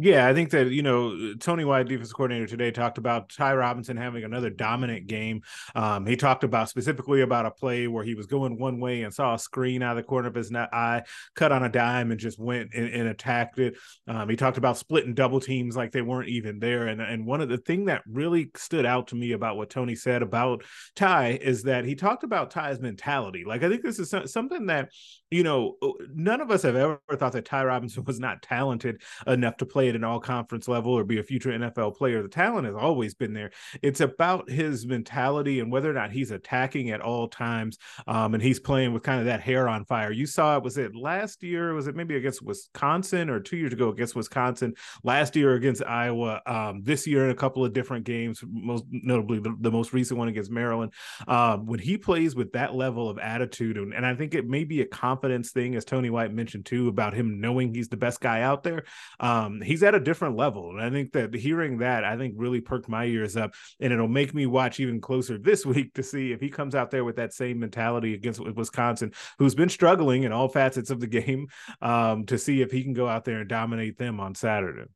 Yeah, 0.04 0.26
I 0.28 0.34
think 0.34 0.50
that 0.50 0.72
you 0.72 0.82
know 0.82 1.36
Tony 1.36 1.64
White, 1.64 1.88
defense 1.88 2.12
coordinator 2.12 2.48
today, 2.48 2.72
talked 2.72 2.98
about 2.98 3.30
Ty 3.30 3.54
Robinson 3.54 3.98
having 3.98 4.24
another 4.24 4.50
dominant 4.50 5.06
game. 5.06 5.44
Um, 5.76 6.08
he 6.08 6.16
talked 6.16 6.44
about 6.44 6.70
specifically 6.70 7.22
about 7.22 7.46
a 7.46 7.52
play 7.52 7.88
where 7.88 8.04
he 8.04 8.16
was 8.16 8.26
going 8.26 8.58
one 8.58 8.80
way 8.80 9.04
and 9.04 9.14
saw 9.14 9.36
a 9.36 9.40
screen 9.40 9.84
out 9.84 9.92
of 9.92 9.98
the 9.98 10.08
corner 10.10 10.28
of 10.28 10.34
his 10.34 10.52
eye, 10.52 11.04
cut 11.36 11.52
on 11.52 11.62
a 11.64 11.70
dime, 11.70 12.10
and 12.10 12.20
just 12.20 12.40
went 12.40 12.72
and, 12.74 12.90
and 12.90 13.10
attacked 13.10 13.60
it. 13.60 13.76
Um, 14.08 14.28
he 14.28 14.36
talked 14.36 14.58
about 14.58 14.80
splitting 14.80 15.14
double 15.14 15.40
teams 15.40 15.76
like 15.76 15.92
they 15.92 16.02
weren't 16.02 16.30
even 16.30 16.58
there. 16.58 16.88
And 16.88 17.00
and 17.00 17.24
one 17.28 17.42
of 17.42 17.50
the 17.50 17.60
thing 17.60 17.86
that 17.86 18.02
really 18.10 18.50
stood 18.56 18.88
out 18.88 19.10
to 19.10 19.16
me 19.16 19.34
about 19.34 19.56
what 19.56 19.70
Tony 19.70 19.94
said 19.94 20.24
about 20.24 20.64
Ty 20.96 21.38
is 21.44 21.62
that 21.64 21.86
he 21.86 21.94
talked 21.94 22.24
about 22.24 22.50
Ty's 22.50 22.80
mentality. 22.80 23.44
Like 23.46 23.62
I 23.62 23.70
think 23.70 23.84
this 23.84 24.00
is 24.00 24.16
something 24.32 24.66
that 24.66 24.90
you 25.30 25.44
know 25.44 25.78
none 26.12 26.42
of 26.42 26.50
us 26.50 26.64
have 26.64 26.76
ever 26.76 27.00
thought 27.18 27.34
that 27.34 27.46
Ty 27.46 27.66
Robinson 27.66 28.04
was 28.04 28.20
not 28.20 28.42
talented 28.42 29.04
enough 29.28 29.58
to 29.58 29.66
play 29.68 29.91
at 29.92 29.96
an 29.96 30.04
all 30.04 30.20
conference 30.20 30.68
level 30.68 30.94
or 30.94 31.04
be 31.04 31.20
a 31.20 31.24
future 31.24 31.52
NFL 31.52 31.96
player. 31.96 32.22
The 32.22 32.30
talent 32.30 32.66
has 32.66 32.76
always 32.76 33.14
been 33.14 33.34
there. 33.34 33.52
It's 33.82 34.02
about 34.02 34.50
his 34.50 34.86
mentality 34.86 35.60
and 35.60 35.72
whether 35.72 35.90
or 35.90 35.94
not 35.94 36.12
he's 36.12 36.32
attacking 36.32 36.90
at 36.90 37.02
all 37.02 37.28
times. 37.28 37.78
Um, 38.08 38.34
and 38.34 38.42
he's 38.42 38.60
playing 38.60 38.94
with 38.94 39.04
kind 39.04 39.20
of 39.20 39.26
that 39.26 39.42
hair 39.42 39.68
on 39.68 39.86
fire. 39.86 40.12
You 40.12 40.26
saw 40.26 40.58
it, 40.58 40.64
was 40.64 40.78
it 40.78 40.96
last 40.96 41.44
year? 41.44 41.74
Was 41.74 41.88
it 41.88 41.96
maybe 41.96 42.16
against 42.16 42.42
Wisconsin 42.42 43.30
or 43.30 43.40
two 43.40 43.58
years 43.58 43.74
ago 43.74 43.90
against 43.90 44.16
Wisconsin? 44.16 44.74
Last 45.04 45.36
year 45.36 45.54
against 45.54 45.84
Iowa. 45.84 46.42
Um, 46.46 46.84
this 46.84 47.06
year 47.06 47.26
in 47.26 47.32
a 47.32 47.36
couple 47.36 47.66
of 47.66 47.74
different 47.74 48.06
games, 48.06 48.44
most 48.50 48.86
notably 48.90 49.40
the, 49.40 49.56
the 49.60 49.72
most 49.72 49.94
recent 49.94 50.18
one 50.18 50.28
against 50.28 50.52
Maryland. 50.52 50.94
Um, 51.28 51.66
when 51.66 51.80
he 51.80 51.98
plays 51.98 52.36
with 52.36 52.54
that 52.54 52.76
level 52.76 53.10
of 53.10 53.20
attitude, 53.20 53.78
and, 53.78 53.94
and 53.94 54.06
I 54.06 54.16
think 54.16 54.34
it 54.34 54.48
may 54.48 54.64
be 54.64 54.82
a 54.82 54.86
confidence 54.86 55.52
thing, 55.52 55.76
as 55.76 55.86
Tony 55.86 56.10
White 56.10 56.34
mentioned 56.34 56.66
too, 56.66 56.88
about 56.88 57.14
him 57.14 57.42
knowing 57.42 57.74
he's 57.74 57.90
the 57.90 57.98
best 57.98 58.22
guy 58.22 58.42
out 58.42 58.64
there. 58.64 58.84
Um, 59.20 59.62
he's 59.62 59.81
at 59.84 59.96
a 59.96 60.00
different 60.00 60.36
level. 60.36 60.70
And 60.70 60.82
I 60.82 60.90
think 60.90 61.12
that 61.14 61.34
hearing 61.34 61.80
that, 61.80 62.04
I 62.04 62.18
think 62.18 62.36
really 62.38 62.62
perked 62.62 62.90
my 62.90 63.06
ears 63.06 63.38
up. 63.38 63.54
And 63.80 63.92
it'll 63.92 64.08
make 64.08 64.34
me 64.34 64.46
watch 64.46 64.80
even 64.80 65.02
closer 65.02 65.38
this 65.38 65.66
week 65.66 65.94
to 65.96 66.04
see 66.04 66.32
if 66.32 66.42
he 66.42 66.50
comes 66.50 66.76
out 66.76 66.92
there 66.92 67.04
with 67.04 67.18
that 67.18 67.34
same 67.34 67.60
mentality 67.60 68.14
against 68.14 68.40
Wisconsin, 68.40 69.12
who's 69.40 69.56
been 69.56 69.70
struggling 69.70 70.24
in 70.24 70.32
all 70.32 70.48
facets 70.48 70.90
of 70.90 71.00
the 71.00 71.08
game, 71.22 71.48
um, 71.82 72.26
to 72.26 72.38
see 72.38 72.62
if 72.62 72.72
he 72.72 72.84
can 72.84 72.94
go 72.94 73.08
out 73.08 73.26
there 73.26 73.40
and 73.40 73.50
dominate 73.50 73.98
them 73.98 74.20
on 74.20 74.36
Saturday. 74.36 74.90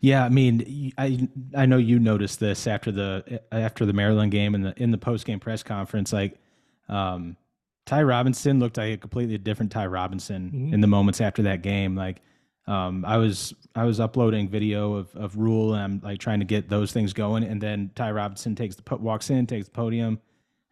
Yeah, 0.00 0.24
I 0.24 0.30
mean, 0.30 0.92
I 0.98 1.28
I 1.56 1.64
know 1.64 1.76
you 1.76 2.00
noticed 2.00 2.40
this 2.40 2.66
after 2.66 2.90
the 2.90 3.40
after 3.52 3.86
the 3.86 3.92
Maryland 3.92 4.32
game 4.32 4.56
and 4.56 4.66
the 4.66 4.74
in 4.76 4.90
the 4.90 4.98
post 4.98 5.24
game 5.24 5.38
press 5.38 5.62
conference. 5.62 6.12
Like, 6.12 6.40
um, 6.88 7.36
Ty 7.86 8.02
Robinson 8.02 8.58
looked 8.58 8.78
like 8.78 8.94
a 8.94 8.96
completely 8.96 9.38
different 9.38 9.70
Ty 9.70 9.86
Robinson 9.86 10.50
mm-hmm. 10.52 10.74
in 10.74 10.80
the 10.80 10.88
moments 10.88 11.20
after 11.20 11.42
that 11.42 11.62
game. 11.62 11.94
Like, 11.94 12.20
um, 12.66 13.04
I 13.04 13.16
was 13.16 13.54
I 13.74 13.84
was 13.84 14.00
uploading 14.00 14.48
video 14.48 14.94
of 14.94 15.14
of 15.16 15.36
Rhule 15.36 15.74
and 15.74 15.82
I'm 15.82 16.00
like 16.02 16.18
trying 16.20 16.40
to 16.40 16.46
get 16.46 16.68
those 16.68 16.92
things 16.92 17.12
going, 17.12 17.44
and 17.44 17.60
then 17.60 17.90
Ty 17.94 18.12
Robinson 18.12 18.54
takes 18.54 18.76
the 18.76 18.96
walks 18.96 19.30
in, 19.30 19.46
takes 19.46 19.66
the 19.66 19.72
podium. 19.72 20.20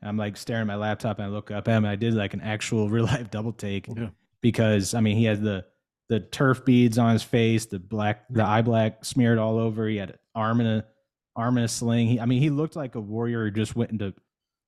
I'm 0.02 0.16
like 0.16 0.36
staring 0.36 0.62
at 0.62 0.66
my 0.66 0.76
laptop 0.76 1.18
and 1.18 1.26
I 1.26 1.28
look 1.28 1.50
up 1.50 1.68
at 1.68 1.76
him. 1.76 1.84
And 1.84 1.92
I 1.92 1.96
did 1.96 2.14
like 2.14 2.32
an 2.32 2.40
actual 2.40 2.88
real 2.90 3.04
life 3.04 3.30
double 3.30 3.52
take 3.52 3.86
yeah. 3.88 4.08
because 4.40 4.94
I 4.94 5.00
mean 5.00 5.16
he 5.16 5.24
had 5.24 5.42
the 5.42 5.64
the 6.10 6.20
turf 6.20 6.64
beads 6.64 6.98
on 6.98 7.12
his 7.12 7.22
face, 7.22 7.66
the 7.66 7.78
black, 7.78 8.24
the 8.30 8.44
eye 8.44 8.62
black 8.62 9.04
smeared 9.04 9.38
all 9.38 9.58
over. 9.58 9.86
He 9.86 9.96
had 9.96 10.10
an 10.10 10.18
arm 10.34 10.60
in 10.60 10.66
a 10.66 10.84
arm 11.36 11.56
in 11.56 11.62
a 11.62 11.68
sling. 11.68 12.08
He, 12.08 12.20
I 12.20 12.26
mean, 12.26 12.42
he 12.42 12.50
looked 12.50 12.74
like 12.74 12.96
a 12.96 13.00
warrior 13.00 13.44
who 13.44 13.52
just 13.52 13.76
went 13.76 13.92
into 13.92 14.12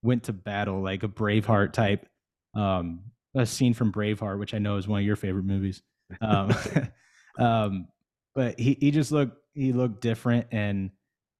went 0.02 0.22
to 0.24 0.32
battle, 0.32 0.80
like 0.80 1.02
a 1.02 1.08
Braveheart 1.08 1.72
type. 1.72 2.08
Um, 2.54 3.00
a 3.34 3.44
scene 3.44 3.74
from 3.74 3.92
Braveheart, 3.92 4.38
which 4.38 4.54
I 4.54 4.58
know 4.58 4.76
is 4.76 4.86
one 4.86 5.00
of 5.00 5.06
your 5.06 5.16
favorite 5.16 5.44
movies. 5.44 5.82
Um, 6.20 6.54
um, 7.38 7.88
but 8.34 8.58
he 8.58 8.76
he 8.80 8.90
just 8.90 9.12
looked 9.12 9.36
he 9.54 9.72
looked 9.72 10.00
different, 10.00 10.46
and 10.50 10.90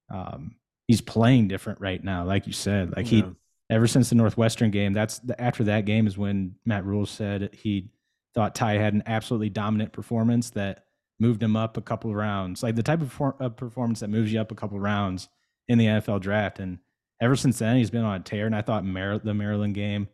um, 0.09 0.55
he's 0.87 1.01
playing 1.01 1.47
different 1.47 1.81
right 1.81 2.03
now. 2.03 2.25
Like 2.25 2.47
you 2.47 2.53
said, 2.53 2.95
like 2.95 3.11
yeah. 3.11 3.23
he 3.23 3.35
ever 3.69 3.87
since 3.87 4.09
the 4.09 4.15
Northwestern 4.15 4.71
game. 4.71 4.93
That's 4.93 5.19
the, 5.19 5.39
after 5.41 5.63
that 5.65 5.85
game 5.85 6.07
is 6.07 6.17
when 6.17 6.55
Matt 6.65 6.85
Rhule 6.85 7.05
said 7.05 7.49
he 7.53 7.89
thought 8.35 8.55
Ty 8.55 8.73
had 8.73 8.93
an 8.93 9.03
absolutely 9.05 9.49
dominant 9.49 9.93
performance 9.93 10.51
that 10.51 10.85
moved 11.19 11.41
him 11.41 11.55
up 11.55 11.77
a 11.77 11.81
couple 11.81 12.09
of 12.09 12.15
rounds, 12.15 12.63
like 12.63 12.75
the 12.75 12.83
type 12.83 13.01
of, 13.01 13.11
for, 13.11 13.35
of 13.39 13.55
performance 13.55 14.01
that 14.01 14.09
moves 14.09 14.31
you 14.33 14.39
up 14.39 14.51
a 14.51 14.55
couple 14.55 14.77
of 14.77 14.83
rounds 14.83 15.29
in 15.67 15.77
the 15.77 15.85
NFL 15.85 16.21
draft. 16.21 16.59
And 16.59 16.79
ever 17.21 17.35
since 17.35 17.59
then, 17.59 17.77
he's 17.77 17.91
been 17.91 18.03
on 18.03 18.15
a 18.15 18.19
tear. 18.19 18.45
And 18.45 18.55
I 18.55 18.61
thought 18.61 18.85
Mar- 18.85 19.19
the 19.19 19.33
Maryland 19.33 19.75
game, 19.75 20.07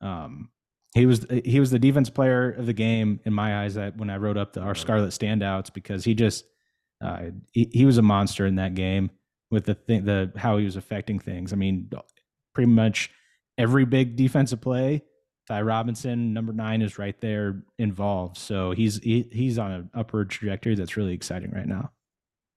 um, 0.00 0.48
he 0.94 1.06
was 1.06 1.26
he 1.44 1.60
was 1.60 1.70
the 1.70 1.78
defense 1.78 2.08
player 2.08 2.50
of 2.50 2.66
the 2.66 2.72
game 2.72 3.20
in 3.24 3.32
my 3.32 3.62
eyes. 3.64 3.74
That 3.74 3.96
when 3.96 4.10
I 4.10 4.16
wrote 4.16 4.36
up 4.36 4.54
the, 4.54 4.60
our 4.60 4.74
Scarlet 4.74 5.10
standouts, 5.10 5.72
because 5.72 6.04
he 6.04 6.14
just 6.14 6.44
uh, 7.02 7.30
he, 7.52 7.68
he 7.72 7.84
was 7.84 7.98
a 7.98 8.02
monster 8.02 8.46
in 8.46 8.56
that 8.56 8.74
game 8.74 9.10
with 9.50 9.64
the 9.64 9.74
thing 9.74 10.04
the 10.04 10.32
how 10.36 10.56
he 10.56 10.64
was 10.64 10.76
affecting 10.76 11.18
things. 11.18 11.52
I 11.52 11.56
mean, 11.56 11.90
pretty 12.54 12.70
much 12.70 13.10
every 13.58 13.84
big 13.84 14.16
defensive 14.16 14.60
play 14.60 15.02
Ty 15.46 15.62
Robinson, 15.62 16.32
number 16.32 16.52
nine, 16.52 16.80
is 16.80 16.98
right 16.98 17.20
there 17.20 17.62
involved. 17.78 18.38
So 18.38 18.70
he's 18.70 18.98
he, 19.02 19.28
he's 19.30 19.58
on 19.58 19.72
an 19.72 19.90
upward 19.94 20.30
trajectory 20.30 20.74
that's 20.74 20.96
really 20.96 21.12
exciting 21.12 21.50
right 21.50 21.66
now. 21.66 21.90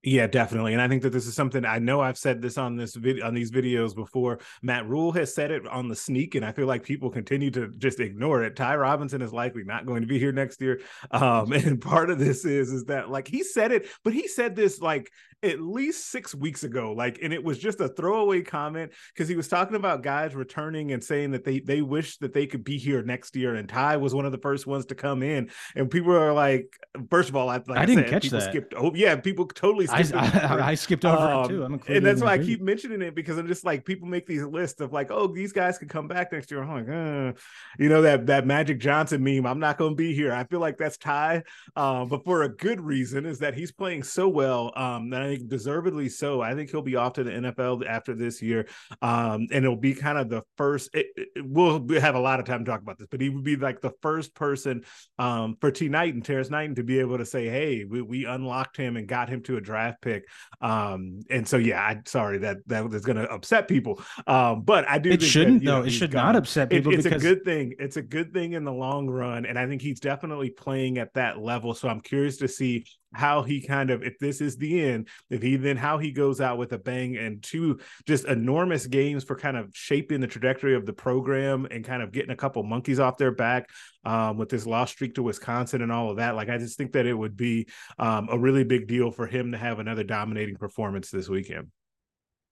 Yeah, 0.04 0.28
definitely. 0.28 0.74
And 0.74 0.80
I 0.80 0.86
think 0.86 1.02
that 1.02 1.10
this 1.10 1.26
is 1.26 1.34
something 1.34 1.64
I 1.64 1.80
know 1.80 2.00
I've 2.00 2.18
said 2.18 2.40
this 2.40 2.56
on 2.56 2.76
this 2.76 2.94
video 2.94 3.26
on 3.26 3.34
these 3.34 3.50
videos 3.50 3.96
before. 3.96 4.38
Matt 4.62 4.88
Rhule 4.88 5.10
has 5.12 5.34
said 5.34 5.50
it 5.50 5.66
on 5.66 5.88
the 5.88 5.96
sneak, 5.96 6.36
and 6.36 6.44
I 6.44 6.52
feel 6.52 6.66
like 6.66 6.84
people 6.84 7.10
continue 7.10 7.50
to 7.50 7.68
just 7.78 7.98
ignore 7.98 8.44
it. 8.44 8.54
Ty 8.54 8.76
Robinson 8.76 9.22
is 9.22 9.32
likely 9.32 9.64
not 9.64 9.86
going 9.86 10.02
to 10.02 10.06
be 10.06 10.18
here 10.18 10.30
next 10.30 10.60
year. 10.60 10.80
Um, 11.10 11.52
and 11.52 11.80
part 11.80 12.10
of 12.10 12.18
this 12.20 12.44
is 12.44 12.72
is 12.72 12.84
that 12.84 13.10
like 13.10 13.26
he 13.26 13.42
said 13.42 13.72
it, 13.72 13.88
but 14.04 14.12
he 14.12 14.28
said 14.28 14.54
this 14.54 14.80
like 14.80 15.10
at 15.42 15.60
least 15.60 16.10
six 16.10 16.34
weeks 16.34 16.64
ago. 16.64 16.92
Like, 16.92 17.18
and 17.22 17.32
it 17.32 17.42
was 17.42 17.58
just 17.58 17.80
a 17.80 17.88
throwaway 17.88 18.42
comment 18.42 18.92
because 19.14 19.28
he 19.28 19.36
was 19.36 19.48
talking 19.48 19.76
about 19.76 20.02
guys 20.02 20.34
returning 20.34 20.92
and 20.92 21.02
saying 21.02 21.32
that 21.32 21.44
they 21.44 21.60
they 21.60 21.82
wish 21.82 22.18
that 22.18 22.32
they 22.32 22.46
could 22.46 22.64
be 22.64 22.78
here 22.78 23.02
next 23.02 23.36
year. 23.36 23.54
And 23.54 23.68
Ty 23.68 23.96
was 23.98 24.14
one 24.14 24.26
of 24.26 24.32
the 24.32 24.38
first 24.38 24.66
ones 24.66 24.86
to 24.86 24.94
come 24.94 25.22
in. 25.22 25.50
And 25.74 25.90
people 25.90 26.12
are 26.12 26.32
like, 26.32 26.72
first 27.10 27.28
of 27.28 27.36
all, 27.36 27.48
I, 27.48 27.56
like 27.66 27.78
I, 27.78 27.82
I 27.82 27.86
didn't 27.86 28.04
said, 28.04 28.10
catch 28.10 28.30
that. 28.30 28.42
Skipped, 28.42 28.74
oh 28.76 28.92
yeah, 28.94 29.16
people 29.16 29.46
totally. 29.46 29.87
I, 29.90 30.00
I, 30.14 30.68
I 30.70 30.74
skipped 30.74 31.04
over 31.04 31.16
um, 31.16 31.44
it 31.44 31.48
too. 31.48 31.64
I'm 31.64 31.80
and 31.88 32.04
that's 32.04 32.20
why 32.20 32.32
I 32.32 32.38
keep 32.38 32.60
mentioning 32.60 33.02
it 33.02 33.14
because 33.14 33.38
I'm 33.38 33.46
just 33.46 33.64
like 33.64 33.84
people 33.84 34.08
make 34.08 34.26
these 34.26 34.42
lists 34.42 34.80
of 34.80 34.92
like, 34.92 35.10
oh, 35.10 35.26
these 35.26 35.52
guys 35.52 35.78
could 35.78 35.88
come 35.88 36.08
back 36.08 36.32
next 36.32 36.50
year. 36.50 36.62
I'm 36.62 36.68
like, 36.68 36.88
uh, 36.88 37.38
you 37.78 37.88
know 37.88 38.02
that 38.02 38.26
that 38.26 38.46
Magic 38.46 38.78
Johnson 38.78 39.22
meme. 39.22 39.46
I'm 39.46 39.58
not 39.58 39.78
going 39.78 39.92
to 39.92 39.96
be 39.96 40.14
here. 40.14 40.32
I 40.32 40.44
feel 40.44 40.60
like 40.60 40.76
that's 40.76 40.96
Ty, 40.96 41.42
um, 41.76 42.08
but 42.08 42.24
for 42.24 42.42
a 42.42 42.48
good 42.48 42.80
reason 42.80 43.26
is 43.26 43.38
that 43.38 43.54
he's 43.54 43.72
playing 43.72 44.02
so 44.02 44.28
well. 44.28 44.72
Um, 44.76 45.10
that 45.10 45.22
I 45.22 45.36
think 45.36 45.48
deservedly 45.48 46.08
so. 46.08 46.40
I 46.40 46.54
think 46.54 46.70
he'll 46.70 46.82
be 46.82 46.96
off 46.96 47.14
to 47.14 47.24
the 47.24 47.30
NFL 47.30 47.86
after 47.86 48.14
this 48.14 48.42
year, 48.42 48.68
um, 49.02 49.46
and 49.52 49.64
it'll 49.64 49.76
be 49.76 49.94
kind 49.94 50.18
of 50.18 50.28
the 50.28 50.42
first. 50.56 50.94
It, 50.94 51.06
it, 51.16 51.28
we'll 51.44 51.86
have 52.00 52.14
a 52.14 52.20
lot 52.20 52.40
of 52.40 52.46
time 52.46 52.64
to 52.64 52.70
talk 52.70 52.82
about 52.82 52.98
this, 52.98 53.08
but 53.10 53.20
he 53.20 53.30
would 53.30 53.44
be 53.44 53.56
like 53.56 53.80
the 53.80 53.92
first 54.02 54.34
person 54.34 54.84
um, 55.18 55.56
for 55.60 55.70
T 55.70 55.88
Knight 55.88 56.14
and 56.14 56.24
Terrence 56.24 56.50
Knighton 56.50 56.74
to 56.76 56.84
be 56.84 57.00
able 57.00 57.18
to 57.18 57.26
say, 57.26 57.48
"Hey, 57.48 57.84
we, 57.84 58.02
we 58.02 58.24
unlocked 58.26 58.76
him 58.76 58.96
and 58.96 59.08
got 59.08 59.28
him 59.28 59.42
to 59.44 59.56
a 59.56 59.60
draft 59.60 59.77
pick." 60.02 60.24
Um, 60.60 61.20
and 61.30 61.46
so, 61.46 61.56
yeah, 61.56 61.80
I 61.80 62.00
sorry 62.04 62.38
that 62.38 62.58
that 62.66 62.92
is 62.92 63.04
going 63.04 63.16
to 63.16 63.30
upset 63.30 63.68
people, 63.68 64.02
um, 64.26 64.62
but 64.62 64.88
I 64.88 64.98
do. 64.98 65.10
It 65.10 65.22
shouldn't 65.22 65.60
that, 65.60 65.66
though. 65.66 65.80
Know, 65.80 65.86
it 65.86 65.90
should 65.90 66.10
gone. 66.10 66.26
not 66.26 66.36
upset 66.36 66.70
people. 66.70 66.92
It, 66.92 66.96
it's 66.96 67.04
because... 67.04 67.24
a 67.24 67.26
good 67.26 67.44
thing. 67.44 67.74
It's 67.78 67.96
a 67.96 68.02
good 68.02 68.32
thing 68.32 68.52
in 68.52 68.64
the 68.64 68.72
long 68.72 69.08
run, 69.08 69.46
and 69.46 69.58
I 69.58 69.66
think 69.66 69.82
he's 69.82 70.00
definitely 70.00 70.50
playing 70.50 70.98
at 70.98 71.14
that 71.14 71.38
level. 71.38 71.74
So 71.74 71.88
I'm 71.88 72.00
curious 72.00 72.38
to 72.38 72.48
see 72.48 72.84
how 73.14 73.42
he 73.42 73.60
kind 73.60 73.90
of 73.90 74.02
if 74.02 74.18
this 74.18 74.40
is 74.40 74.56
the 74.56 74.82
end 74.82 75.08
if 75.30 75.40
he 75.40 75.56
then 75.56 75.76
how 75.76 75.96
he 75.98 76.12
goes 76.12 76.40
out 76.40 76.58
with 76.58 76.72
a 76.72 76.78
bang 76.78 77.16
and 77.16 77.42
two 77.42 77.78
just 78.06 78.26
enormous 78.26 78.86
games 78.86 79.24
for 79.24 79.34
kind 79.34 79.56
of 79.56 79.70
shaping 79.72 80.20
the 80.20 80.26
trajectory 80.26 80.74
of 80.74 80.84
the 80.84 80.92
program 80.92 81.66
and 81.70 81.84
kind 81.84 82.02
of 82.02 82.12
getting 82.12 82.30
a 82.30 82.36
couple 82.36 82.62
monkeys 82.62 83.00
off 83.00 83.16
their 83.16 83.30
back 83.30 83.68
um, 84.04 84.36
with 84.36 84.48
this 84.48 84.66
lost 84.66 84.92
streak 84.92 85.14
to 85.14 85.22
wisconsin 85.22 85.80
and 85.80 85.90
all 85.90 86.10
of 86.10 86.18
that 86.18 86.34
like 86.34 86.50
i 86.50 86.58
just 86.58 86.76
think 86.76 86.92
that 86.92 87.06
it 87.06 87.14
would 87.14 87.36
be 87.36 87.66
um, 87.98 88.28
a 88.30 88.38
really 88.38 88.64
big 88.64 88.86
deal 88.86 89.10
for 89.10 89.26
him 89.26 89.52
to 89.52 89.58
have 89.58 89.78
another 89.78 90.04
dominating 90.04 90.56
performance 90.56 91.10
this 91.10 91.28
weekend 91.28 91.68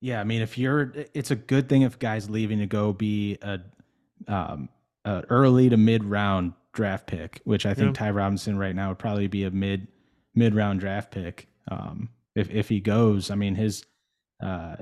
yeah 0.00 0.20
i 0.20 0.24
mean 0.24 0.40
if 0.40 0.56
you're 0.56 0.92
it's 1.12 1.30
a 1.30 1.36
good 1.36 1.68
thing 1.68 1.82
if 1.82 1.98
guys 1.98 2.30
leaving 2.30 2.58
to 2.58 2.66
go 2.66 2.92
be 2.92 3.36
a 3.42 3.60
um, 4.28 4.68
a 5.04 5.22
early 5.28 5.68
to 5.68 5.76
mid 5.76 6.02
round 6.02 6.54
draft 6.72 7.06
pick 7.06 7.40
which 7.44 7.66
i 7.66 7.74
think 7.74 7.88
yeah. 7.88 8.06
ty 8.06 8.10
robinson 8.10 8.58
right 8.58 8.74
now 8.74 8.88
would 8.88 8.98
probably 8.98 9.26
be 9.26 9.44
a 9.44 9.50
mid 9.50 9.86
mid 10.36 10.54
round 10.54 10.78
draft 10.78 11.10
pick. 11.10 11.48
Um, 11.68 12.10
if 12.36 12.50
if 12.50 12.68
he 12.68 12.80
goes, 12.80 13.30
I 13.30 13.34
mean 13.34 13.56
his, 13.56 13.84
uh, 14.42 14.76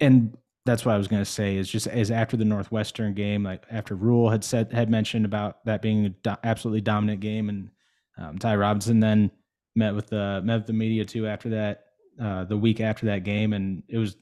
and 0.00 0.36
that's 0.66 0.84
what 0.84 0.94
I 0.94 0.98
was 0.98 1.08
going 1.08 1.22
to 1.22 1.30
say 1.30 1.56
is 1.56 1.68
just 1.68 1.86
as 1.88 2.10
after 2.10 2.36
the 2.36 2.44
Northwestern 2.44 3.14
game, 3.14 3.42
like 3.42 3.64
after 3.70 3.96
Rhule 3.96 4.30
had 4.30 4.44
said 4.44 4.72
had 4.72 4.90
mentioned 4.90 5.24
about 5.24 5.64
that 5.64 5.82
being 5.82 6.06
an 6.06 6.14
do- 6.22 6.36
absolutely 6.44 6.82
dominant 6.82 7.20
game, 7.20 7.48
and 7.48 7.70
um, 8.18 8.38
Ty 8.38 8.56
Robinson 8.56 9.00
then 9.00 9.30
met 9.74 9.94
with 9.94 10.08
the 10.08 10.42
met 10.44 10.58
with 10.58 10.66
the 10.66 10.72
media 10.72 11.04
too 11.04 11.26
after 11.26 11.48
that 11.48 11.86
uh, 12.22 12.44
the 12.44 12.56
week 12.56 12.80
after 12.80 13.06
that 13.06 13.24
game, 13.24 13.54
and 13.54 13.82
it 13.88 13.98
was 13.98 14.16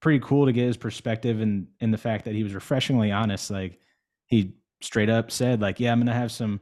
pretty 0.00 0.20
cool 0.20 0.46
to 0.46 0.52
get 0.52 0.66
his 0.66 0.76
perspective 0.76 1.40
and 1.40 1.66
in 1.80 1.90
the 1.90 1.98
fact 1.98 2.24
that 2.24 2.34
he 2.34 2.42
was 2.42 2.54
refreshingly 2.54 3.12
honest. 3.12 3.50
Like 3.50 3.78
he 4.26 4.54
straight 4.80 5.10
up 5.10 5.30
said, 5.30 5.60
like, 5.60 5.80
yeah, 5.80 5.92
I'm 5.92 5.98
going 5.98 6.06
to 6.06 6.12
have 6.12 6.32
some 6.32 6.60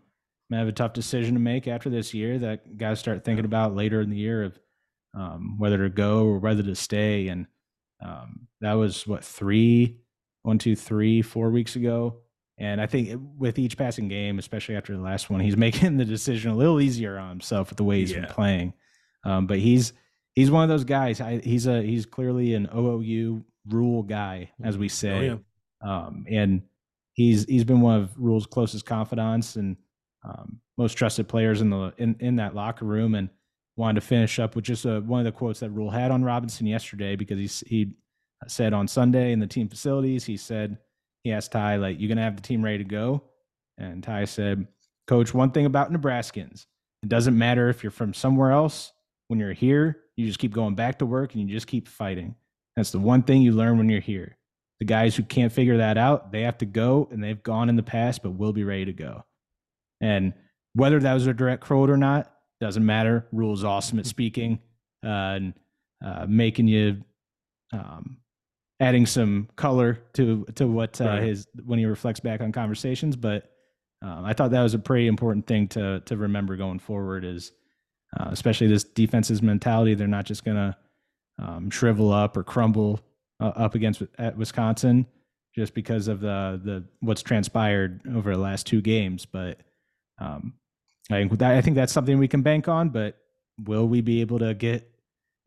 I 0.55 0.59
have 0.59 0.69
a 0.69 0.73
tough 0.73 0.93
decision 0.93 1.35
to 1.35 1.41
make 1.41 1.67
after 1.67 1.91
this 1.91 2.15
year 2.15 2.39
that 2.39 2.77
guys 2.77 2.99
start 3.01 3.25
thinking 3.25 3.45
about 3.45 3.75
later 3.75 4.01
in 4.01 4.11
the 4.11 4.17
year 4.17 4.45
of 4.45 4.59
um, 5.15 5.57
whether 5.59 5.79
to 5.79 5.91
go 5.91 6.25
or 6.25 6.39
whether 6.39 6.63
to 6.63 6.75
stay. 6.75 7.29
And 7.29 7.47
um, 8.05 8.49
that 8.61 8.75
was 8.75 9.07
what 9.07 9.25
three, 9.25 9.99
one, 10.43 10.59
two, 10.59 10.77
three, 10.77 11.23
four 11.23 11.51
weeks 11.51 11.77
ago. 11.77 12.17
And 12.59 12.81
I 12.81 12.87
think 12.87 13.21
with 13.37 13.59
each 13.59 13.77
passing 13.77 14.09
game, 14.09 14.39
especially 14.39 14.77
after 14.77 14.95
the 14.95 15.03
last 15.03 15.31
one, 15.31 15.41
he's 15.41 15.57
making 15.59 15.97
the 15.97 16.05
decision 16.05 16.51
a 16.51 16.57
little 16.57 16.81
easier 16.81 17.19
on 17.19 17.31
himself 17.31 17.71
with 17.71 17.79
the 17.79 17.85
way 17.85 18.01
he's 18.01 18.13
yeah. 18.13 18.21
been 18.21 18.31
playing. 18.31 18.75
Um, 19.25 19.47
but 19.47 19.59
he's 19.59 19.93
he's 20.35 20.51
one 20.51 20.63
of 20.63 20.69
those 20.69 20.85
guys. 20.85 21.21
I, 21.21 21.39
he's 21.39 21.67
a 21.67 21.83
he's 21.83 22.07
clearly 22.07 22.55
an 22.55 22.69
OOU 22.75 23.45
rule 23.69 24.03
guy, 24.03 24.51
as 24.63 24.77
we 24.77 24.89
say. 24.89 25.31
Oh, 25.31 25.41
yeah. 25.83 26.07
um, 26.07 26.27
and 26.31 26.63
he's 27.15 27.45
he's 27.47 27.65
been 27.65 27.81
one 27.81 28.03
of 28.03 28.19
Rhule's 28.19 28.47
closest 28.47 28.85
confidants, 28.85 29.57
and 29.57 29.77
um, 30.25 30.61
most 30.77 30.95
trusted 30.95 31.29
players 31.29 31.61
in 31.61 31.71
the 31.71 31.93
in, 31.99 32.17
in 32.21 32.37
that 32.37 32.55
locker 32.55 32.85
room. 32.85 33.15
And 33.15 33.29
wanted 33.77 34.01
to 34.01 34.07
finish 34.07 34.39
up 34.39 34.55
with 34.55 34.65
just 34.65 34.85
a, 34.85 35.01
one 35.01 35.19
of 35.21 35.25
the 35.25 35.33
quotes 35.33 35.61
that 35.61 35.71
Rhule 35.71 35.91
had 35.91 36.11
on 36.11 36.23
Robinson 36.23 36.67
yesterday 36.67 37.17
because 37.17 37.39
he 37.39 37.67
he 37.67 37.93
said 38.47 38.73
on 38.73 38.87
Sunday 38.87 39.33
in 39.33 39.41
the 39.41 39.47
team 39.47 39.69
facilities 39.69 40.25
he 40.25 40.37
said 40.37 40.79
he 41.25 41.33
asked 41.33 41.53
Ty 41.53 41.77
like 41.77 41.99
you 41.99 42.09
gonna 42.09 42.23
have 42.23 42.37
the 42.37 42.43
team 42.43 42.63
ready 42.63 42.79
to 42.79 42.85
go, 42.85 43.25
and 43.79 44.03
Ty 44.03 44.27
said, 44.27 44.67
Coach, 45.07 45.35
one 45.35 45.51
thing 45.51 45.67
about 45.67 45.93
Nebraskans, 45.93 46.67
it 47.03 47.09
doesn't 47.09 47.37
matter 47.37 47.69
if 47.69 47.83
you're 47.83 47.91
from 47.91 48.15
somewhere 48.15 48.53
else. 48.53 48.93
When 49.29 49.41
you're 49.41 49.53
here, 49.53 50.01
you 50.17 50.27
just 50.27 50.39
keep 50.39 50.53
going 50.53 50.75
back 50.75 50.99
to 50.99 51.07
work 51.07 51.35
and 51.35 51.43
you 51.43 51.55
just 51.55 51.67
keep 51.67 51.89
fighting. 51.89 52.35
That's 52.77 52.91
the 52.91 52.99
one 52.99 53.23
thing 53.23 53.43
you 53.43 53.53
learn 53.53 53.79
when 53.79 53.89
you're 53.89 54.01
here. 54.01 54.37
The 54.81 54.85
guys 54.85 55.17
who 55.17 55.23
can't 55.23 55.53
figure 55.53 55.79
that 55.79 55.97
out, 55.97 56.31
they 56.31 56.43
have 56.43 56.59
to 56.59 56.67
go 56.67 57.09
and 57.11 57.23
they've 57.23 57.43
gone 57.43 57.69
in 57.69 57.77
the 57.77 57.83
past, 57.83 58.23
but 58.23 58.33
will 58.33 58.53
be 58.53 58.65
ready 58.65 58.85
to 58.85 58.93
go. 58.93 59.25
And 60.01 60.35
whether 60.75 61.01
that 61.01 61.15
was 61.15 61.27
a 61.27 61.35
direct 61.35 61.63
quote 61.65 61.91
or 61.91 61.97
not, 61.97 62.31
doesn't 62.61 62.85
matter. 62.85 63.27
Rhule's 63.33 63.65
awesome 63.65 63.99
at 63.99 64.07
speaking 64.07 64.59
uh, 65.05 65.09
and 65.09 65.55
uh, 66.05 66.27
making 66.29 66.69
you 66.69 67.03
um, 67.73 68.19
adding 68.81 69.07
some 69.07 69.49
color 69.57 70.01
to 70.15 70.45
to 70.55 70.67
what 70.67 71.01
uh, 71.01 71.05
right. 71.05 71.23
his 71.23 71.47
when 71.65 71.79
he 71.79 71.87
reflects 71.87 72.21
back 72.21 72.41
on 72.41 72.53
conversations. 72.53 73.17
But 73.17 73.51
um, 74.03 74.25
I 74.25 74.33
thought 74.33 74.51
that 74.51 74.63
was 74.63 74.75
a 74.75 74.79
pretty 74.79 75.07
important 75.07 75.47
thing 75.47 75.69
to 75.69 76.01
to 76.01 76.17
remember 76.17 76.57
going 76.57 76.79
forward. 76.79 77.25
Is 77.25 77.53
uh, 78.19 78.29
especially 78.31 78.67
this 78.67 78.85
defense's 78.85 79.43
mentality. 79.43 79.95
They're 79.95 80.07
not 80.07 80.27
just 80.27 80.45
gonna 80.45 80.77
um, 81.39 81.71
shrivel 81.71 82.13
up 82.13 82.37
or 82.37 82.45
crumble 82.45 83.01
uh, 83.41 83.53
up 83.57 83.75
against 83.75 84.03
at 84.19 84.37
Wisconsin 84.37 85.07
just 85.55 85.75
because 85.75 86.09
of 86.09 86.21
the 86.21 86.61
the 86.63 86.85
what's 87.01 87.23
transpired 87.23 88.01
over 88.15 88.33
the 88.33 88.41
last 88.41 88.67
two 88.67 88.81
games. 88.81 89.27
But 89.27 89.61
um, 90.19 90.55
I 91.11 91.15
think 91.15 91.39
that, 91.39 91.53
I 91.53 91.61
think 91.61 91.77
that's 91.77 91.93
something 91.93 92.19
we 92.19 92.29
can 92.29 92.43
bank 92.43 92.69
on. 92.69 92.89
But 92.89 93.17
will 93.63 93.87
we 93.87 94.01
be 94.01 94.21
able 94.21 94.39
to 94.39 94.55
get? 94.55 94.91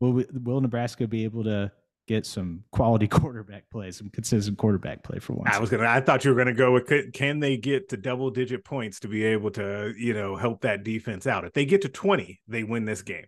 Will 0.00 0.12
we, 0.12 0.26
will 0.32 0.60
Nebraska 0.60 1.06
be 1.06 1.24
able 1.24 1.44
to 1.44 1.72
get 2.08 2.26
some 2.26 2.64
quality 2.72 3.06
quarterback 3.08 3.70
play, 3.70 3.90
some 3.90 4.08
consistent 4.10 4.58
quarterback 4.58 5.04
play 5.04 5.18
for 5.18 5.34
once. 5.34 5.54
I 5.54 5.60
was 5.60 5.70
gonna. 5.70 5.86
I 5.86 6.00
thought 6.00 6.24
you 6.24 6.32
were 6.32 6.36
gonna 6.36 6.54
go 6.54 6.72
with 6.72 7.12
can 7.12 7.38
they 7.38 7.56
get 7.56 7.88
to 7.90 7.96
double 7.96 8.30
digit 8.30 8.64
points 8.64 8.98
to 9.00 9.08
be 9.08 9.24
able 9.24 9.50
to 9.52 9.94
you 9.96 10.14
know 10.14 10.34
help 10.34 10.62
that 10.62 10.82
defense 10.82 11.26
out? 11.26 11.44
If 11.44 11.52
they 11.52 11.64
get 11.64 11.82
to 11.82 11.88
twenty, 11.88 12.40
they 12.48 12.64
win 12.64 12.84
this 12.84 13.02
game 13.02 13.26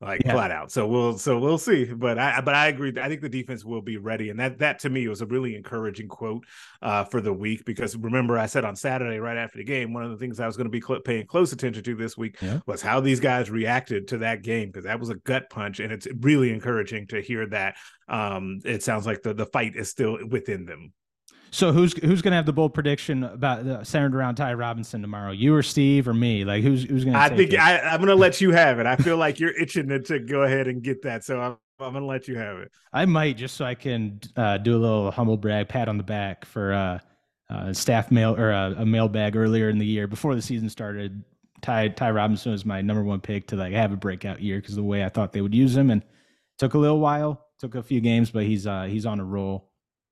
like 0.00 0.22
yeah. 0.24 0.32
flat 0.32 0.50
out. 0.50 0.70
So 0.70 0.86
we'll 0.86 1.18
so 1.18 1.38
we'll 1.38 1.58
see. 1.58 1.84
But 1.84 2.18
I 2.18 2.40
but 2.40 2.54
I 2.54 2.68
agree. 2.68 2.92
I 3.00 3.08
think 3.08 3.20
the 3.20 3.28
defense 3.28 3.64
will 3.64 3.82
be 3.82 3.96
ready, 3.96 4.30
and 4.30 4.38
that 4.40 4.58
that 4.58 4.78
to 4.80 4.90
me 4.90 5.08
was 5.08 5.20
a 5.20 5.26
really 5.26 5.54
encouraging 5.54 6.08
quote 6.08 6.44
uh, 6.82 7.04
for 7.04 7.20
the 7.20 7.32
week 7.32 7.64
because 7.64 7.96
remember 7.96 8.38
I 8.38 8.46
said 8.46 8.64
on 8.64 8.76
Saturday 8.76 9.18
right 9.18 9.36
after 9.36 9.58
the 9.58 9.64
game, 9.64 9.92
one 9.92 10.04
of 10.04 10.10
the 10.10 10.16
things 10.16 10.40
I 10.40 10.46
was 10.46 10.56
going 10.56 10.66
to 10.66 10.70
be 10.70 10.80
cl- 10.80 11.00
paying 11.00 11.26
close 11.26 11.52
attention 11.52 11.82
to 11.84 11.94
this 11.94 12.16
week 12.16 12.36
yeah. 12.42 12.60
was 12.66 12.82
how 12.82 13.00
these 13.00 13.20
guys 13.20 13.50
reacted 13.50 14.08
to 14.08 14.18
that 14.18 14.42
game 14.42 14.68
because 14.68 14.84
that 14.84 15.00
was 15.00 15.10
a 15.10 15.16
gut 15.16 15.48
punch, 15.50 15.80
and 15.80 15.92
it's 15.92 16.08
really 16.20 16.52
encouraging 16.52 17.06
to 17.08 17.20
hear 17.20 17.46
that. 17.46 17.76
Um, 18.08 18.60
it 18.64 18.82
sounds 18.82 19.06
like 19.06 19.22
the 19.22 19.34
the 19.34 19.46
fight 19.46 19.76
is 19.76 19.90
still 19.90 20.18
within 20.28 20.66
them. 20.66 20.92
So 21.54 21.70
who's 21.70 21.96
who's 21.98 22.20
gonna 22.20 22.34
have 22.34 22.46
the 22.46 22.52
bold 22.52 22.74
prediction 22.74 23.22
about 23.22 23.64
uh, 23.64 23.84
centered 23.84 24.16
around 24.16 24.34
Ty 24.34 24.54
Robinson 24.54 25.00
tomorrow? 25.00 25.30
You 25.30 25.54
or 25.54 25.62
Steve 25.62 26.08
or 26.08 26.12
me? 26.12 26.44
Like 26.44 26.64
who's 26.64 26.82
who's 26.82 27.04
gonna? 27.04 27.16
I 27.16 27.28
think 27.28 27.52
it? 27.52 27.60
I, 27.60 27.94
am 27.94 28.00
gonna 28.00 28.16
let 28.16 28.40
you 28.40 28.50
have 28.50 28.80
it. 28.80 28.86
I 28.86 28.96
feel 28.96 29.16
like 29.16 29.38
you're 29.38 29.56
itching 29.56 29.86
to, 29.86 30.00
to 30.00 30.18
go 30.18 30.42
ahead 30.42 30.66
and 30.66 30.82
get 30.82 31.02
that, 31.02 31.22
so 31.22 31.40
I'm, 31.40 31.56
I'm 31.78 31.92
gonna 31.92 32.06
let 32.06 32.26
you 32.26 32.36
have 32.36 32.58
it. 32.58 32.72
I 32.92 33.04
might 33.04 33.36
just 33.36 33.54
so 33.54 33.64
I 33.64 33.76
can 33.76 34.18
uh, 34.34 34.58
do 34.58 34.76
a 34.76 34.80
little 34.80 35.12
humble 35.12 35.36
brag, 35.36 35.68
pat 35.68 35.88
on 35.88 35.96
the 35.96 36.02
back 36.02 36.44
for 36.44 36.72
uh, 36.72 36.98
uh 37.48 37.72
staff 37.72 38.10
mail 38.10 38.34
or 38.36 38.50
uh, 38.50 38.74
a 38.76 38.84
mailbag 38.84 39.36
earlier 39.36 39.68
in 39.68 39.78
the 39.78 39.86
year 39.86 40.08
before 40.08 40.34
the 40.34 40.42
season 40.42 40.68
started. 40.68 41.22
Ty 41.62 41.90
Ty 41.90 42.10
Robinson 42.10 42.50
was 42.50 42.64
my 42.64 42.82
number 42.82 43.04
one 43.04 43.20
pick 43.20 43.46
to 43.48 43.56
like 43.56 43.72
have 43.74 43.92
a 43.92 43.96
breakout 43.96 44.42
year 44.42 44.60
because 44.60 44.74
the 44.74 44.82
way 44.82 45.04
I 45.04 45.08
thought 45.08 45.30
they 45.30 45.40
would 45.40 45.54
use 45.54 45.76
him, 45.76 45.90
and 45.90 46.02
took 46.58 46.74
a 46.74 46.78
little 46.78 46.98
while, 46.98 47.46
took 47.60 47.76
a 47.76 47.82
few 47.84 48.00
games, 48.00 48.32
but 48.32 48.42
he's 48.42 48.66
uh 48.66 48.86
he's 48.86 49.06
on 49.06 49.20
a 49.20 49.24
roll 49.24 49.70